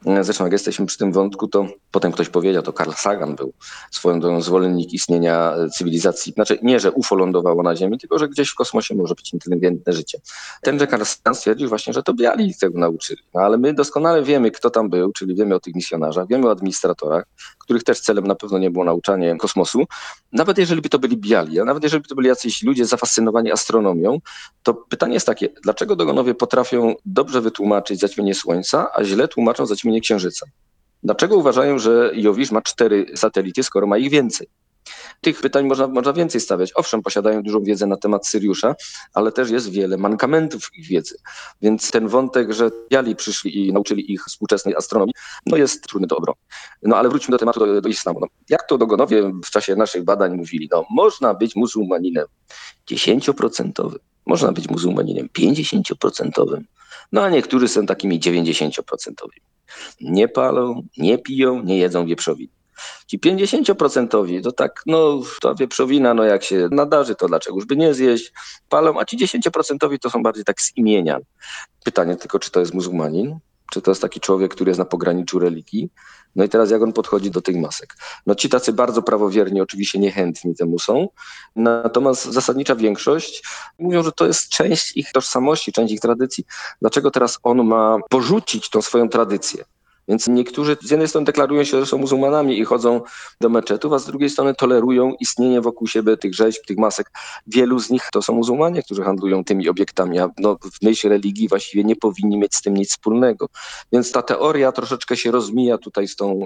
[0.07, 3.53] E, Zresztą jak jesteśmy przy tym wątku, to potem ktoś powiedział, to Carl Sagan był
[3.91, 6.33] swoją drogą zwolennik istnienia cywilizacji.
[6.33, 9.93] Znaczy nie, że UFO lądowało na Ziemi, tylko że gdzieś w kosmosie może być inteligentne
[9.93, 10.21] życie.
[10.63, 13.23] Tenże Carl Sagan stwierdził właśnie, że to biali tego nauczyli.
[13.35, 16.51] No, ale my doskonale wiemy, kto tam był, czyli wiemy o tych misjonarzach, wiemy o
[16.51, 17.25] administratorach,
[17.59, 19.85] których też celem na pewno nie było nauczanie kosmosu.
[20.33, 23.53] Nawet jeżeli by to byli biali, a nawet jeżeli by to byli jacyś ludzie zafascynowani
[23.53, 24.19] astronomią,
[24.63, 30.01] to pytanie jest takie, dlaczego dogonowie potrafią dobrze wytłumaczyć zaćmienie Słońca, a źle tłumaczą zaćmienie
[30.01, 30.47] Księżyca?
[31.03, 34.49] Dlaczego uważają, że Jowisz ma cztery satelity, skoro ma ich więcej?
[35.21, 36.73] Tych pytań można, można więcej stawiać.
[36.75, 38.75] Owszem, posiadają dużą wiedzę na temat Syriusza,
[39.15, 41.17] ale też jest wiele mankamentów ich wiedzy.
[41.63, 45.15] Więc ten wątek, że biali przyszli i nauczyli ich współczesnej astronomii,
[45.47, 46.39] no jest trudny do obrony.
[46.83, 48.21] No ale wróćmy do tematu do, do islamu.
[48.21, 50.69] No, jak to dogonowie w czasie naszych badań mówili?
[50.73, 52.27] No, można być muzułmaninem
[52.91, 53.95] 10%,
[54.27, 56.63] można być muzułmaninem 50%,
[57.13, 58.83] no a niektórzy są takimi 90%.
[60.01, 62.53] Nie palą, nie piją, nie jedzą wieprzowiny.
[63.07, 67.95] Ci 50% to tak, no ta wieprzowina, no jak się nadarzy, to dlaczegoż by nie
[67.95, 68.33] zjeść?
[68.69, 71.19] Palą, a ci 10% to są bardziej tak z imienia.
[71.85, 73.39] Pytanie tylko, czy to jest muzułmanin?
[73.73, 75.91] Czy to jest taki człowiek, który jest na pograniczu religii?
[76.37, 77.97] No i teraz jak on podchodzi do tych masek?
[78.27, 81.09] No ci tacy bardzo prawowierni oczywiście niechętni temu są,
[81.57, 83.45] natomiast zasadnicza większość
[83.79, 86.45] mówią, że to jest część ich tożsamości, część ich tradycji.
[86.81, 89.65] Dlaczego teraz on ma porzucić tą swoją tradycję?
[90.09, 93.01] Więc niektórzy z jednej strony deklarują się, że są muzułmanami i chodzą
[93.41, 97.11] do meczetów, a z drugiej strony tolerują istnienie wokół siebie tych rzeźb, tych masek.
[97.47, 101.49] Wielu z nich to są muzułmanie, którzy handlują tymi obiektami, a no, w myśl religii
[101.49, 103.49] właściwie nie powinni mieć z tym nic wspólnego.
[103.93, 106.41] Więc ta teoria troszeczkę się rozmija tutaj z tą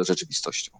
[0.00, 0.72] e, rzeczywistością.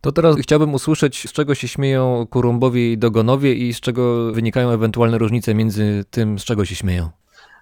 [0.00, 4.70] To teraz chciałbym usłyszeć, z czego się śmieją kurumbowie i dogonowie i z czego wynikają
[4.70, 7.10] ewentualne różnice między tym, z czego się śmieją.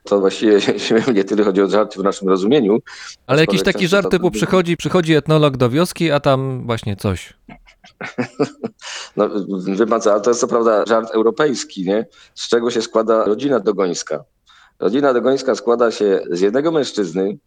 [0.07, 0.59] To właściwie
[1.15, 2.79] nie tyle chodzi o żarty w naszym rozumieniu.
[3.27, 7.33] Ale jakiś taki żart typu przychodzi, przychodzi etnolog do wioski, a tam właśnie coś.
[9.17, 9.29] No,
[9.77, 12.07] wie pan co, ale to jest co prawda żart europejski, nie?
[12.35, 14.25] Z czego się składa rodzina dogońska?
[14.79, 17.39] Rodzina dogońska składa się z jednego mężczyzny,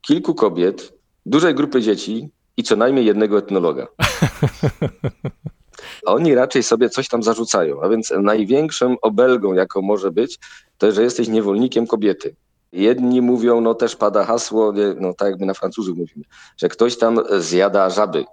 [0.00, 0.92] kilku kobiet,
[1.26, 3.86] dużej grupy dzieci i co najmniej jednego etnologa.
[6.04, 10.38] Oni raczej sobie coś tam zarzucają, a więc największą obelgą, jaką może być,
[10.78, 12.34] to że jesteś niewolnikiem kobiety.
[12.72, 16.24] Jedni mówią, no też pada hasło, no tak jak my na Francuzów mówimy,
[16.56, 18.24] że ktoś tam zjada żaby,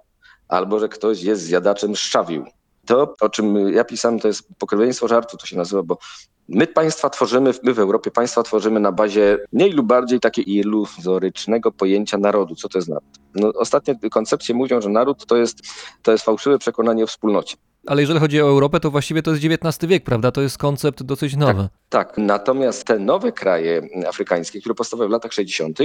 [0.48, 2.44] albo że ktoś jest zjadaczem szczawił.
[2.86, 5.98] To, o czym ja pisałem, to jest pokrewieństwo żartu, to się nazywa, bo
[6.48, 11.72] my państwa tworzymy, my w Europie państwa tworzymy na bazie mniej lub bardziej takie iluzorycznego
[11.72, 12.54] pojęcia narodu.
[12.54, 13.04] Co to jest naród?
[13.34, 15.58] No, ostatnie koncepcje mówią, że naród to jest,
[16.02, 17.56] to jest fałszywe przekonanie o wspólnocie.
[17.86, 20.32] Ale jeżeli chodzi o Europę, to właściwie to jest XIX wiek, prawda?
[20.32, 21.68] To jest koncept dosyć nowy.
[21.88, 25.78] Tak, natomiast te nowe kraje afrykańskie, które powstawały w latach 60.,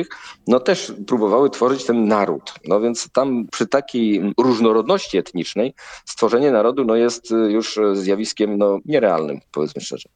[0.47, 2.53] no też próbowały tworzyć ten naród.
[2.67, 5.73] No więc tam przy takiej różnorodności etnicznej
[6.05, 10.09] stworzenie narodu no jest już zjawiskiem no, nierealnym, powiedzmy szczerze.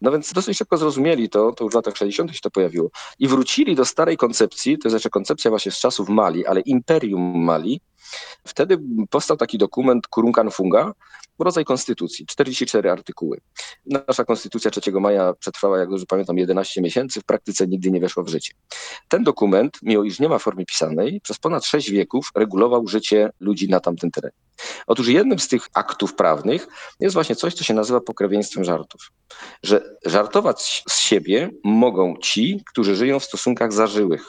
[0.00, 2.34] No więc dosyć szybko zrozumieli to, to już w latach 60.
[2.34, 6.08] się to pojawiło i wrócili do starej koncepcji, to jest jeszcze koncepcja właśnie z czasów
[6.08, 7.80] Mali, ale Imperium Mali.
[8.46, 8.78] Wtedy
[9.10, 10.92] powstał taki dokument Kurunkan Funga,
[11.38, 13.40] rodzaj konstytucji, 44 artykuły.
[13.86, 18.22] Nasza konstytucja 3 maja przetrwała, jak dobrze pamiętam, 11 miesięcy, w praktyce nigdy nie weszła
[18.22, 18.54] w życie.
[19.08, 23.68] Ten dokument, mimo iż nie ma formy pisanej, przez ponad 6 wieków regulował życie ludzi
[23.68, 24.36] na tamtym terenie.
[24.86, 26.66] Otóż jednym z tych aktów prawnych
[27.00, 29.12] jest właśnie coś, co się nazywa pokrewieństwem żartów.
[29.62, 34.26] Że żartować z siebie mogą ci, którzy żyją w stosunkach zażyłych.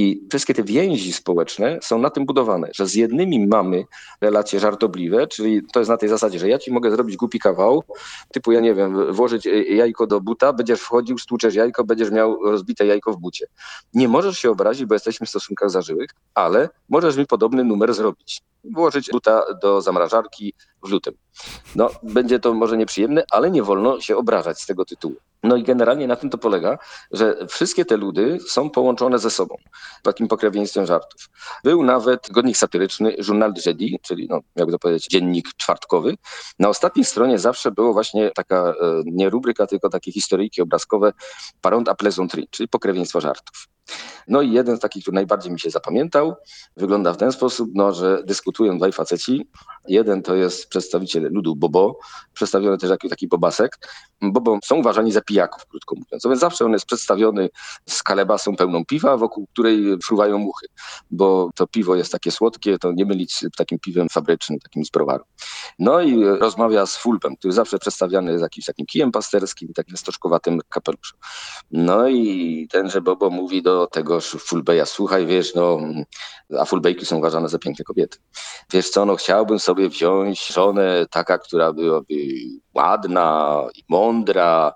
[0.00, 3.84] I wszystkie te więzi społeczne są na tym budowane, że z jednymi mamy
[4.20, 7.82] relacje żartobliwe, czyli to jest na tej zasadzie, że ja ci mogę zrobić głupi kawał,
[8.32, 12.42] typu ja nie wiem, włożyć e, jajko do buta, będziesz wchodził, stłuczesz jajko, będziesz miał
[12.44, 13.46] rozbite jajko w bucie.
[13.94, 18.42] Nie możesz się obrazić, bo jesteśmy w stosunkach zażyłych, ale możesz mi podobny numer zrobić.
[18.64, 21.14] Włożyć buta do zamrażarki w lutym.
[21.74, 25.16] No, będzie to może nieprzyjemne, ale nie wolno się obrażać z tego tytułu.
[25.42, 26.78] No i generalnie na tym to polega,
[27.10, 29.56] że wszystkie te ludy są połączone ze sobą
[30.02, 31.30] takim pokrewieństwem żartów.
[31.64, 36.14] Był nawet godnik satyryczny Journal de Jeudi, czyli no, jakby to powiedzieć dziennik czwartkowy.
[36.58, 38.74] Na ostatniej stronie zawsze było właśnie taka e,
[39.04, 41.12] nie rubryka, tylko takie historyjki obrazkowe
[41.60, 43.68] Parent à plaisanterie, czyli pokrewieństwo żartów.
[44.28, 46.34] No i jeden z takich, który najbardziej mi się zapamiętał,
[46.76, 49.48] wygląda w ten sposób, no, że dyskutują dwaj faceci.
[49.88, 51.98] Jeden to jest przedstawiciel ludu Bobo,
[52.34, 53.78] przedstawiony też jako taki bobasek.
[54.22, 56.24] Bobo są uważani za pijaków, krótko mówiąc.
[56.24, 57.48] Więc zawsze on jest przedstawiony
[57.86, 60.66] z kalebasą pełną piwa, wokół której fruwają muchy,
[61.10, 64.90] bo to piwo jest takie słodkie, to nie mylić z takim piwem fabrycznym, takim z
[64.90, 65.24] browaru.
[65.78, 70.60] No i rozmawia z Fulpem, który zawsze przedstawiany jest jakimś takim kijem pasterskim, takim stożkowatym
[70.68, 71.18] kapeluszem.
[71.70, 73.86] No i tenże Bobo mówi do
[74.20, 75.78] Fulbeja, słuchaj, wiesz, no,
[76.58, 78.18] a Fulbejki są uważane za piękne kobiety.
[78.72, 82.14] Wiesz co, no chciałbym sobie wziąć żonę taka, która byłaby
[82.74, 84.72] ładna i mądra,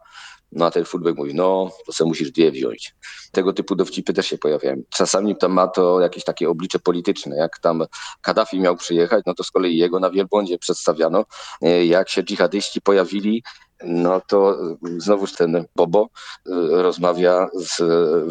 [0.52, 2.94] no a ten Fulbek mówi, no to musisz dwie wziąć.
[3.32, 4.82] Tego typu dowcipy też się pojawiają.
[4.90, 7.36] Czasami to ma to jakieś takie oblicze polityczne.
[7.36, 7.84] Jak tam
[8.20, 11.24] Kaddafi miał przyjechać, no to z kolei jego na wielbłądzie przedstawiano.
[11.62, 13.42] E, Jak się dżihadyści pojawili,
[13.84, 14.58] no to
[14.98, 16.50] znowuż ten Bobo y,
[16.82, 17.82] rozmawia z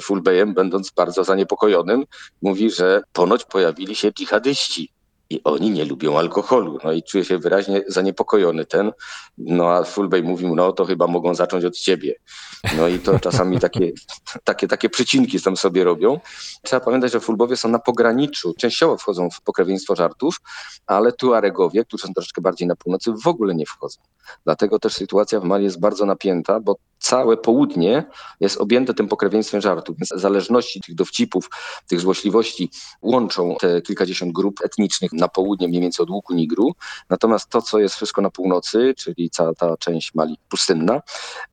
[0.03, 2.05] Fulbejem, będąc bardzo zaniepokojonym.
[2.41, 4.93] Mówi, że ponoć pojawili się dżihadyści
[5.31, 6.77] i oni nie lubią alkoholu.
[6.83, 8.91] No i czuje się wyraźnie zaniepokojony ten.
[9.37, 12.15] No a Fulbej mówił, no to chyba mogą zacząć od ciebie.
[12.77, 13.91] No i to czasami takie,
[14.43, 16.19] takie, takie przycinki tam sobie robią.
[16.61, 18.53] Trzeba pamiętać, że Fulbowie są na pograniczu.
[18.57, 20.41] Częściowo wchodzą w pokrewieństwo żartów,
[20.87, 24.01] ale Tuaregowie, którzy są troszeczkę bardziej na północy, w ogóle nie wchodzą.
[24.43, 28.03] Dlatego też sytuacja w Mali jest bardzo napięta, bo całe południe
[28.39, 29.97] jest objęte tym pokrewieństwem żartów.
[29.97, 31.49] Więc zależności tych dowcipów,
[31.87, 32.69] tych złośliwości
[33.01, 36.75] łączą te kilkadziesiąt grup etnicznych na południe, mniej więcej od łuku Nigru.
[37.09, 41.01] Natomiast to, co jest wszystko na północy, czyli cała ta część Mali pustynna,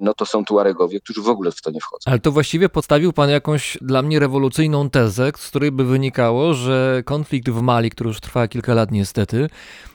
[0.00, 2.10] no to są Tuaregowie, którzy w ogóle w to nie wchodzą.
[2.10, 7.02] Ale to właściwie postawił pan jakąś dla mnie rewolucyjną tezę, z której by wynikało, że
[7.04, 9.48] konflikt w Mali, który już trwa kilka lat niestety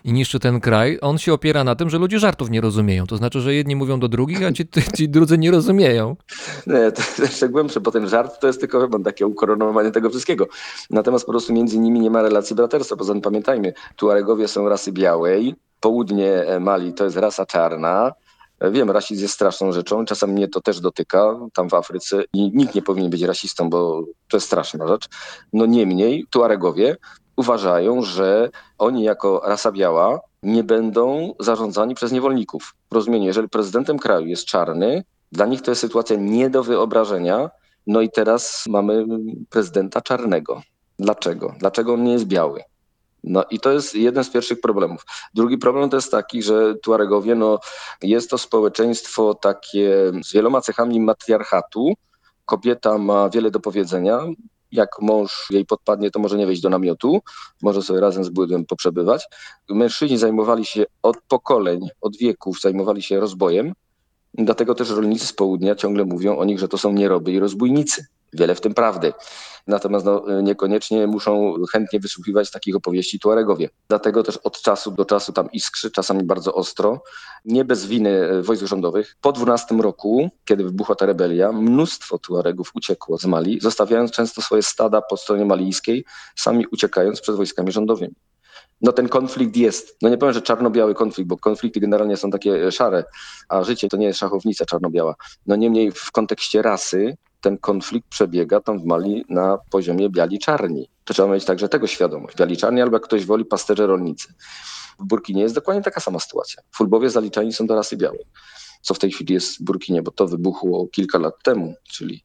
[0.03, 3.07] i niszczy ten kraj, on się opiera na tym, że ludzie żartów nie rozumieją.
[3.07, 4.63] To znaczy, że jedni mówią do drugich, a ci,
[4.97, 6.15] ci drudzy nie rozumieją.
[6.67, 10.47] Nie, to jeszcze głębsze, bo ten żart to jest tylko chyba takie ukoronowanie tego wszystkiego.
[10.89, 12.95] Natomiast po prostu między nimi nie ma relacji braterstwa.
[12.95, 18.11] Poza tym pamiętajmy, Tuaregowie są rasy białej, południe Mali to jest rasa czarna.
[18.71, 22.75] Wiem, rasizm jest straszną rzeczą, czasem mnie to też dotyka tam w Afryce i nikt
[22.75, 25.09] nie powinien być rasistą, bo to jest straszna rzecz.
[25.53, 26.97] No niemniej Tuaregowie
[27.35, 32.75] uważają, że oni jako rasa biała nie będą zarządzani przez niewolników.
[32.91, 35.03] W rozumieniu, jeżeli prezydentem kraju jest czarny,
[35.33, 37.49] dla nich to jest sytuacja nie do wyobrażenia.
[37.87, 39.05] No i teraz mamy
[39.49, 40.61] prezydenta czarnego.
[40.99, 41.55] Dlaczego?
[41.59, 42.63] Dlaczego on nie jest biały?
[43.23, 45.05] No i to jest jeden z pierwszych problemów.
[45.33, 47.59] Drugi problem to jest taki, że Tuaregowie, no
[48.01, 51.93] jest to społeczeństwo takie z wieloma cechami matriarchatu.
[52.45, 54.19] Kobieta ma wiele do powiedzenia.
[54.71, 57.21] Jak mąż jej podpadnie, to może nie wejść do namiotu,
[57.61, 59.27] może sobie razem z błydłem poprzebywać.
[59.69, 63.73] Mężczyźni zajmowali się od pokoleń, od wieków, zajmowali się rozbojem.
[64.33, 68.05] Dlatego też rolnicy z południa ciągle mówią o nich, że to są nieroby i rozbójnicy.
[68.33, 69.13] Wiele w tym prawdy.
[69.67, 73.69] Natomiast no, niekoniecznie muszą chętnie wysłuchiwać takich opowieści Tuaregowie.
[73.87, 77.03] Dlatego też od czasu do czasu tam iskrzy, czasami bardzo ostro,
[77.45, 79.15] nie bez winy wojsk rządowych.
[79.21, 84.63] Po 12 roku, kiedy wybuchła ta rebelia, mnóstwo Tuaregów uciekło z Mali, zostawiając często swoje
[84.63, 86.05] stada po stronie malijskiej,
[86.35, 88.13] sami uciekając przed wojskami rządowymi
[88.81, 89.97] no ten konflikt jest.
[90.01, 93.03] No nie powiem, że czarno-biały konflikt, bo konflikty generalnie są takie szare,
[93.49, 95.15] a życie to nie jest szachownica czarno-biała.
[95.47, 100.89] No niemniej w kontekście rasy ten konflikt przebiega tam w Mali na poziomie biali-czarni.
[101.03, 102.37] To trzeba mieć także tego świadomość.
[102.37, 104.33] Biali-czarni albo jak ktoś woli pasterze rolnicy.
[104.99, 106.63] W Burkinie jest dokładnie taka sama sytuacja.
[106.71, 108.25] Fulbowie zaliczani są do rasy białej,
[108.81, 112.23] co w tej chwili jest w Burkinie, bo to wybuchło kilka lat temu, czyli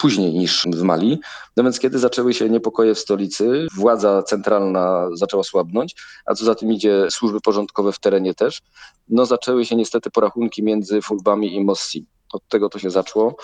[0.00, 1.20] później niż w Mali.
[1.56, 5.96] No więc kiedy zaczęły się niepokoje w stolicy, władza centralna zaczęła słabnąć,
[6.26, 8.60] a co za tym idzie służby porządkowe w terenie też,
[9.08, 12.06] no zaczęły się niestety porachunki między Fulbami i Mossi.
[12.32, 13.36] Od tego to się zaczło.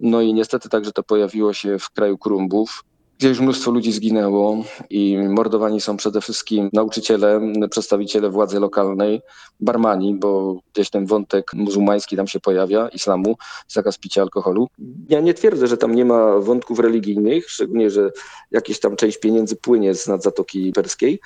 [0.00, 2.84] No i niestety także to pojawiło się w kraju Krumbów,
[3.18, 7.40] gdzie już mnóstwo ludzi zginęło i mordowani są przede wszystkim nauczyciele,
[7.70, 9.20] przedstawiciele władzy lokalnej,
[9.60, 13.36] barmani, bo gdzieś ten wątek muzułmański tam się pojawia, islamu,
[13.68, 14.68] zakaz picia alkoholu.
[15.08, 18.10] Ja nie twierdzę, że tam nie ma wątków religijnych, szczególnie, że
[18.50, 21.20] jakaś tam część pieniędzy płynie z nad Zatoki Perskiej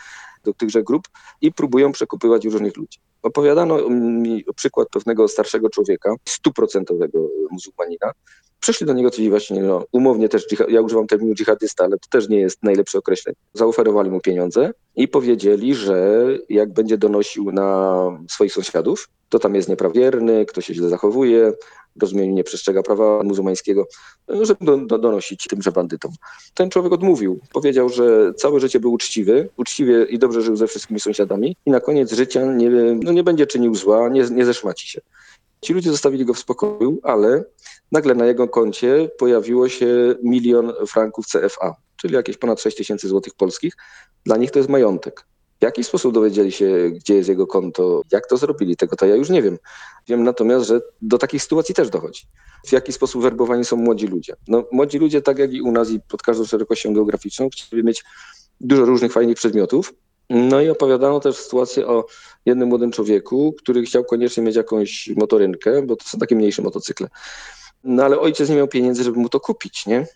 [0.45, 1.09] do tychże grup
[1.41, 2.99] i próbują przekupywać różnych ludzi.
[3.23, 8.13] Opowiadano mi przykład pewnego starszego człowieka, stuprocentowego muzułmanina.
[8.61, 12.29] Przyszli do niego ci właśnie, no, umownie też, ja używam terminu dżihadysta, ale to też
[12.29, 13.37] nie jest najlepsze określenie.
[13.55, 17.97] Zaoferowali mu pieniądze i powiedzieli, że jak będzie donosił na
[18.31, 21.53] swoich sąsiadów, to tam jest nieprawierny, kto się źle zachowuje,
[22.01, 23.87] rozumieniu nie przestrzega prawa muzułmańskiego,
[24.29, 26.13] żeby do, do, donosić tymże bandytom.
[26.55, 27.41] Ten człowiek odmówił.
[27.53, 31.81] Powiedział, że całe życie był uczciwy, uczciwie i dobrze żył ze wszystkimi sąsiadami i na
[31.81, 32.71] koniec życia nie,
[33.03, 35.01] no nie będzie czynił zła, nie, nie zeszmaci się.
[35.61, 37.45] Ci ludzie zostawili go w spokoju, ale
[37.93, 43.35] nagle na jego koncie pojawiło się milion franków CFA, czyli jakieś ponad 6 tysięcy złotych
[43.35, 43.77] polskich.
[44.25, 45.27] Dla nich to jest majątek.
[45.63, 49.17] W jaki sposób dowiedzieli się, gdzie jest jego konto, jak to zrobili, tego to ja
[49.17, 49.59] już nie wiem.
[50.09, 52.23] Wiem natomiast, że do takich sytuacji też dochodzi.
[52.67, 54.37] W jaki sposób werbowani są młodzi ludzie?
[54.49, 58.05] No, młodzi ludzie, tak jak i u nas i pod każdą szerokością geograficzną, chcieli mieć
[58.61, 59.95] dużo różnych fajnych przedmiotów.
[60.31, 62.07] No i opowiadano też sytuację o
[62.47, 67.09] jednym młodym człowieku, który chciał koniecznie mieć jakąś motorynkę, bo to są takie mniejsze motocykle.
[67.85, 70.07] No ale ojciec nie miał pieniędzy, żeby mu to kupić, nie?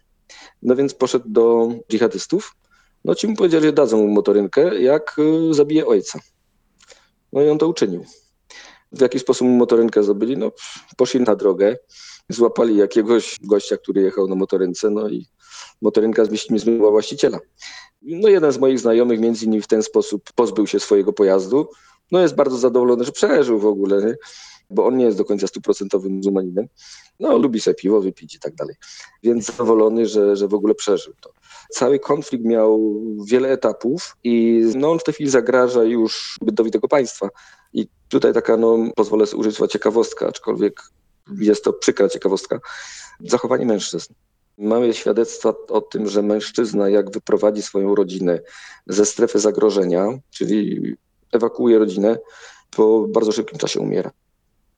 [0.62, 2.56] No więc poszedł do dżihadystów.
[3.06, 6.18] No ci mu powiedzieli, że dadzą mu motorynkę, jak y, zabije ojca.
[7.32, 8.04] No i on to uczynił.
[8.92, 10.36] W jaki sposób mu motorynkę zdobyli?
[10.36, 10.52] No
[10.96, 11.76] poszli na drogę,
[12.28, 15.26] złapali jakiegoś gościa, który jechał na motorynce, no i
[15.82, 16.22] motorynka
[16.56, 17.38] zmieniła właściciela.
[18.02, 21.68] No jeden z moich znajomych między innymi w ten sposób pozbył się swojego pojazdu.
[22.12, 24.16] No jest bardzo zadowolony, że przeżył w ogóle,
[24.70, 26.66] bo on nie jest do końca stuprocentowym muzułmaninem.
[27.20, 28.74] No lubi sobie piwo wypić i tak dalej.
[29.22, 31.35] Więc zadowolony, że, że w ogóle przeżył to.
[31.70, 36.88] Cały konflikt miał wiele etapów i no, on w tej chwili zagraża już bytowi tego
[36.88, 37.28] państwa.
[37.72, 40.82] I tutaj taka, no pozwolę sobie użyć słowa ciekawostka, aczkolwiek
[41.40, 42.60] jest to przykra ciekawostka.
[43.20, 44.14] Zachowanie mężczyzn.
[44.58, 48.40] Mamy świadectwa o tym, że mężczyzna, jak wyprowadzi swoją rodzinę
[48.86, 50.80] ze strefy zagrożenia, czyli
[51.32, 52.18] ewakuuje rodzinę,
[52.76, 54.10] po bardzo szybkim czasie umiera.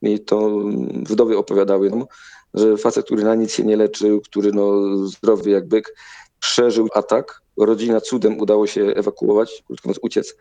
[0.03, 0.51] I to
[0.93, 2.05] wdowy opowiadały nam,
[2.55, 5.95] że facet, który na nic się nie leczył, który no, zdrowy jak byk,
[6.41, 10.37] przeżył atak, rodzina cudem udało się ewakuować, krótko mówiąc uciec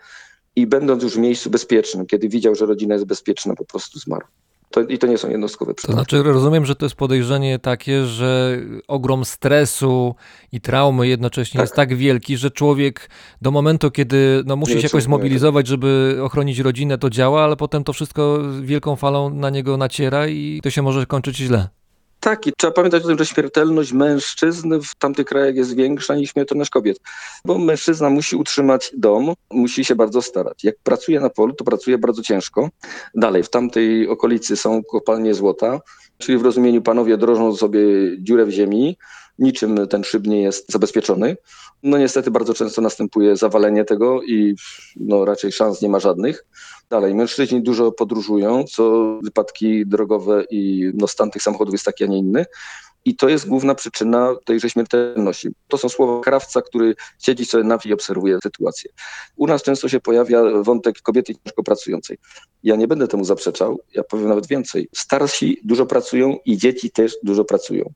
[0.56, 4.26] i będąc już w miejscu bezpiecznym, kiedy widział, że rodzina jest bezpieczna, po prostu zmarł.
[4.72, 5.98] To, I to nie są jednostkowe To przypadki.
[5.99, 10.15] znaczy, rozumiem, że to jest podejrzenie takie, że ogrom stresu
[10.52, 11.64] i traumy jednocześnie Tak.
[11.64, 13.10] jest tak wielki, że człowiek
[13.41, 17.56] do momentu, kiedy no, musi Nie się jakoś zmobilizować, żeby ochronić rodzinę, to działa, ale
[17.56, 21.68] potem to wszystko wielką falą na niego naciera i to się może kończyć źle.
[22.19, 26.31] Tak, i trzeba pamiętać o tym, że śmiertelność mężczyzn w tamtych krajach jest większa niż
[26.31, 26.99] śmiertelność kobiet.
[27.45, 30.64] Bo mężczyzna musi utrzymać dom, musi się bardzo starać.
[30.64, 32.69] Jak pracuje na polu, to pracuje bardzo ciężko.
[33.15, 35.80] Dalej, w tamtej okolicy są kopalnie złota,
[36.18, 37.80] czyli w rozumieniu panowie drążą sobie
[38.19, 38.98] dziurę w ziemi,
[39.39, 41.38] niczym ten szyb nie jest zabezpieczony.
[41.84, 44.56] No niestety bardzo często następuje zawalenie tego i
[44.95, 46.45] no, raczej szans nie ma żadnych.
[46.90, 52.08] Dalej, mężczyźni dużo podróżują, co wypadki drogowe i no, stan tych samochodów jest taki, a
[52.08, 52.45] nie inny.
[53.06, 55.49] I to jest główna przyczyna tejże śmiertelności.
[55.68, 58.91] To są słowa krawca, który siedzi sobie na i obserwuje sytuację.
[59.36, 62.18] U nas często się pojawia wątek kobiety ciężko pracującej.
[62.64, 64.90] Ja nie będę temu zaprzeczał, ja powiem nawet więcej.
[64.95, 67.94] Starsi dużo pracują i dzieci też dużo pracują.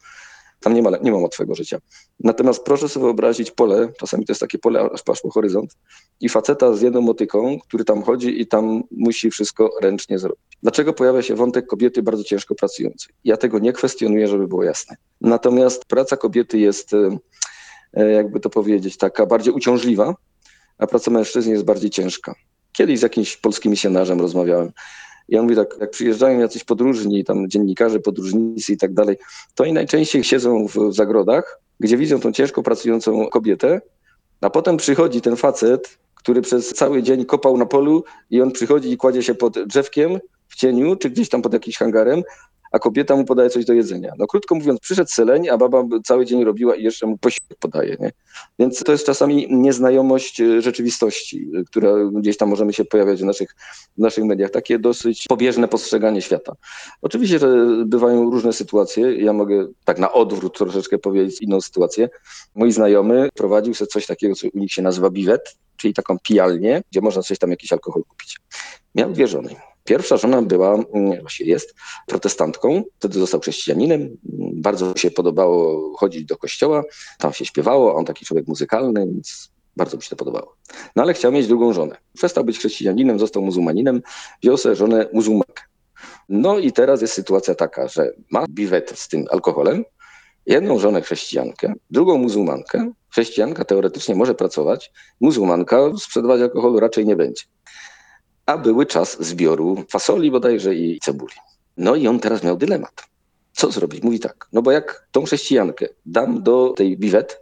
[0.61, 1.77] Tam nie ma, nie ma łatwego życia.
[2.19, 5.75] Natomiast proszę sobie wyobrazić pole, czasami to jest takie pole aż po horyzont,
[6.21, 10.41] i faceta z jedną motyką, który tam chodzi i tam musi wszystko ręcznie zrobić.
[10.63, 13.13] Dlaczego pojawia się wątek kobiety bardzo ciężko pracującej?
[13.23, 14.95] Ja tego nie kwestionuję, żeby było jasne.
[15.21, 17.17] Natomiast praca kobiety jest, e,
[17.93, 20.15] e, jakby to powiedzieć, taka bardziej uciążliwa,
[20.77, 22.35] a praca mężczyzny jest bardziej ciężka.
[22.71, 24.71] Kiedyś z jakimś polskim misjonarzem rozmawiałem.
[25.31, 29.17] I on mówi tak, jak przyjeżdżają jacyś podróżni, tam dziennikarze, podróżnicy i tak dalej,
[29.55, 33.81] to oni najczęściej siedzą w zagrodach, gdzie widzą tą ciężko pracującą kobietę,
[34.41, 38.91] a potem przychodzi ten facet, który przez cały dzień kopał na polu i on przychodzi
[38.91, 42.23] i kładzie się pod drzewkiem w cieniu, czy gdzieś tam pod jakimś hangarem,
[42.71, 44.13] a kobieta mu podaje coś do jedzenia.
[44.17, 47.97] No krótko mówiąc, przyszedł seleń, a baba cały dzień robiła i jeszcze mu posiłek podaje,
[47.99, 48.11] nie?
[48.59, 53.25] Więc to jest czasami nieznajomość e, rzeczywistości, e, która gdzieś tam możemy się pojawiać w
[53.25, 53.55] naszych,
[53.97, 54.51] w naszych mediach.
[54.51, 56.53] Takie dosyć pobieżne postrzeganie świata.
[57.01, 59.15] Oczywiście, że bywają różne sytuacje.
[59.15, 62.09] Ja mogę tak na odwrót troszeczkę powiedzieć inną sytuację.
[62.55, 66.81] Mój znajomy prowadził sobie coś takiego, co u nich się nazywa biwet, czyli taką pijalnię,
[66.91, 68.37] gdzie można coś tam, jakiś alkohol kupić.
[68.95, 69.70] Miał dwie żony.
[69.83, 71.75] Pierwsza żona była, mm, właściwie jest,
[72.07, 74.17] protestantką, wtedy został chrześcijaninem.
[74.53, 76.83] Bardzo mu się podobało chodzić do kościoła,
[77.17, 80.55] tam się śpiewało, on taki człowiek muzykalny, więc bardzo mi się to podobało.
[80.95, 81.97] No ale chciał mieć drugą żonę.
[82.13, 84.01] Przestał być chrześcijaninem, został muzułmaninem,
[84.41, 85.63] wziął sobie żonę muzułmankę.
[86.29, 89.83] No i teraz jest sytuacja taka, że ma biwet z tym alkoholem,
[90.45, 92.91] jedną żonę chrześcijankę, drugą muzułmankę.
[93.09, 94.91] Chrześcijanka teoretycznie może pracować,
[95.21, 97.43] muzułmanka sprzedawać alkoholu raczej nie będzie.
[98.45, 101.35] A były czas zbioru fasoli bodajże i cebuli.
[101.77, 103.03] No i on teraz miał dylemat.
[103.53, 104.03] Co zrobić?
[104.03, 107.39] Mówi tak, no bo jak tą chrześcijankę dam do tej biwet,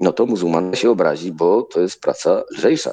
[0.00, 2.92] no to muzułman się obrazi, bo to jest praca lżejsza.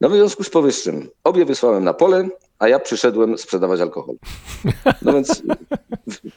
[0.00, 2.28] No w związku z powyższym obie wysłałem na pole,
[2.58, 4.16] a ja przyszedłem sprzedawać alkohol.
[5.02, 5.42] No więc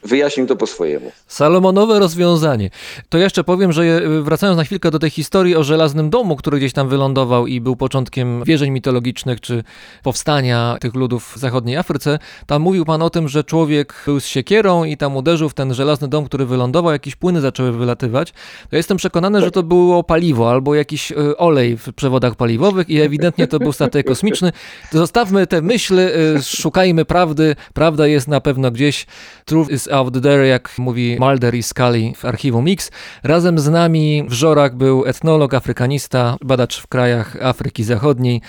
[0.04, 1.12] wyjaśnił to po swojemu.
[1.26, 2.70] Salomonowe rozwiązanie.
[3.08, 6.72] To jeszcze powiem, że wracając na chwilkę do tej historii o żelaznym domu, który gdzieś
[6.72, 9.64] tam wylądował i był początkiem wierzeń mitologicznych czy
[10.02, 14.26] powstania tych ludów w zachodniej Afryce, tam mówił pan o tym, że człowiek był z
[14.26, 18.32] siekierą i tam uderzył w ten żelazny dom, który wylądował, jakieś płyny zaczęły wylatywać.
[18.70, 23.00] To jestem przekonany, że to było paliwo albo jakiś y, olej w przewodach paliwowych i
[23.00, 24.52] ewidentnie to był statek kosmiczny.
[24.92, 25.88] To Zostawmy te myśli,
[26.36, 27.56] y, szukajmy prawdy.
[27.74, 29.06] Prawda jest na pewno gdzieś.
[29.44, 32.90] Truth is out there, jak mówi Mulder i Scully w archiwum Mix.
[33.22, 38.40] Razem z nami w Żorach był etnolog, afrykanista, badacz w krajach Afryki Zachodniej,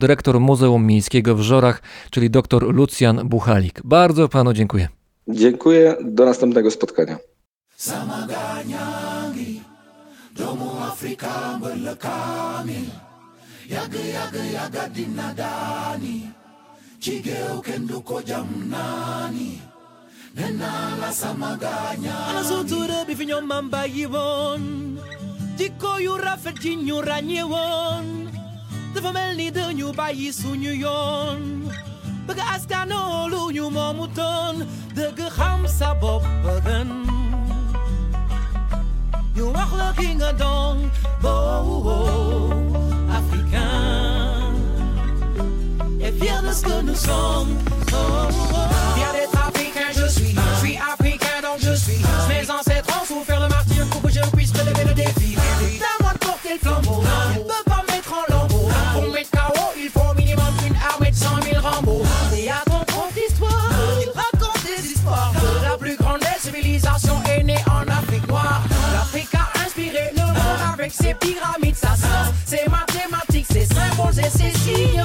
[0.00, 3.80] dyrektor Muzeum Miejskiego w Żorach, czyli dr Lucjan Buchalik.
[3.84, 4.88] Bardzo panu dziękuję.
[5.28, 7.18] Dziękuję, do następnego spotkania.
[15.38, 16.37] bàyyi woon
[17.00, 19.60] chigeuke nduko jamnani
[20.34, 24.98] nena lasamaganya alazuture bifinyo mamba yivon.
[25.58, 28.30] Jikoyura fetinyura nyewon
[28.94, 31.70] tefamelni denyu bayisunyuyon
[32.26, 34.66] begaaskanolunyu momuton.
[34.94, 37.06] Degehamsa bobbegen
[39.36, 40.90] You walk looking a dong,
[41.22, 42.67] bo, -oh -oh.
[46.20, 47.56] Et fier de ce que nous sommes.
[47.92, 48.28] Oh,
[49.12, 50.34] d'être africain, je suis.
[50.34, 52.02] Je suis africain, donc je suis.
[52.28, 55.36] Mes ancêtres ont souffert le martyr pour que je puisse relever le défi.
[55.36, 57.02] C'est à moi de porter le flambeau.
[57.02, 58.68] Ne peux pas me mettre en lambeau.
[58.94, 62.02] Pour mettre KO, il faut au minimum une armée de 100 000 Rambo.
[62.36, 63.70] Et à ton prof d'histoire,
[64.00, 65.32] il raconte des histoires.
[65.62, 68.62] La plus grande des civilisations est née en Afrique noire.
[68.92, 70.36] L'Afrique a inspiré le monde
[70.72, 75.04] avec ses pyramides, sa science, ses mathématiques, ses symboles et ses signes.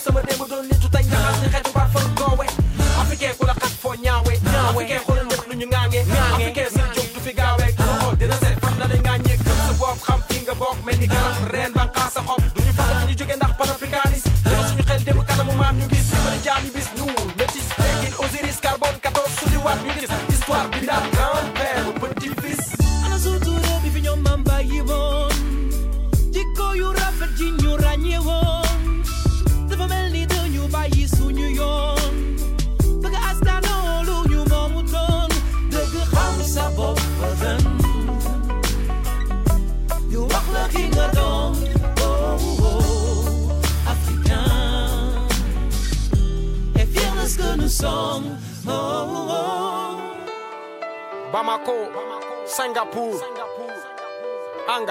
[0.00, 2.46] sama démb doon nitu tey ñaxas ni xeetu baat fa goowe
[3.00, 4.32] africain ku la xat foo ñaawe
[4.70, 5.19] africain
[10.06, 13.34] xam-xam fii nga bokk mel ni garab reen banqaas sa xob duñu faral ñu jóge
[13.36, 14.32] ndax panafricanisme
[14.68, 16.06] suñu xel dem kanamu maam ñu gis.
[16.12, 16.40] Ñu bëri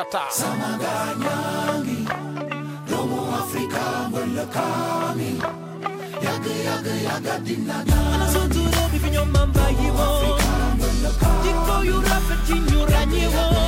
[0.09, 0.25] Kata.
[0.33, 2.01] Samaganyangi,
[2.89, 5.37] Lomo Africa, Mulakami.
[6.17, 7.93] Yaga, yaga, yaga, dinaga.
[8.17, 8.61] Anazonto,
[8.91, 10.07] Bipinyo Mambayiwo.
[11.45, 13.58] Diko, Yurafetin, Yuranyiwo.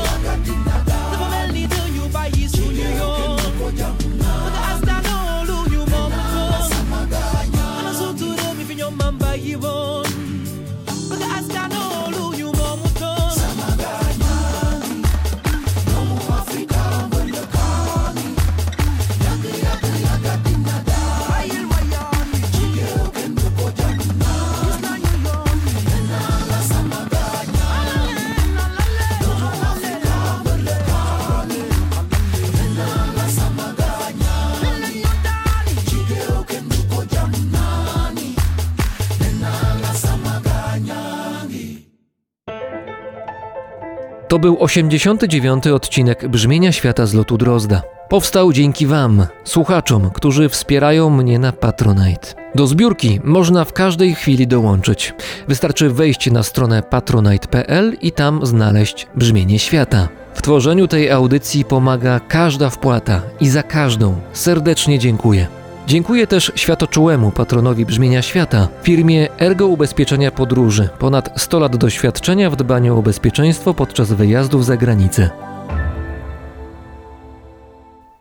[44.42, 45.68] Był 89.
[45.68, 47.82] odcinek Brzmienia Świata z lotu Drozda.
[48.10, 52.28] Powstał dzięki Wam, słuchaczom, którzy wspierają mnie na Patronite.
[52.56, 55.14] Do zbiórki można w każdej chwili dołączyć.
[55.48, 60.08] Wystarczy wejść na stronę patronite.pl i tam znaleźć Brzmienie Świata.
[60.34, 65.61] W tworzeniu tej audycji pomaga każda wpłata i za każdą serdecznie dziękuję.
[65.88, 72.56] Dziękuję też światoczułemu patronowi Brzmienia Świata, firmie Ergo Ubezpieczenia Podróży, ponad 100 lat doświadczenia w
[72.56, 75.30] dbaniu o bezpieczeństwo podczas wyjazdów za granicę.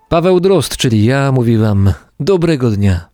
[0.08, 3.09] Paweł Drozd, czyli ja, mówi Wam dobrego dnia.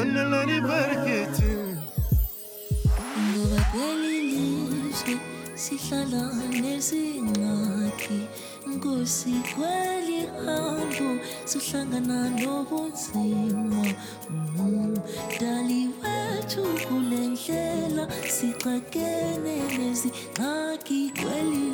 [0.00, 1.52] Anneleri bereketi
[3.32, 5.14] Nova pelilishki
[5.62, 6.22] sihlala
[6.62, 8.20] nezingxaki
[8.70, 11.08] nkosi kweli hambo
[11.50, 13.82] sihlangana nobunzima.
[14.30, 14.96] Mm,
[15.36, 18.04] Mdali wethu kule ndlela
[18.36, 21.69] sixakene nezingxaki kweli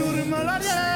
[0.00, 0.89] turno lo.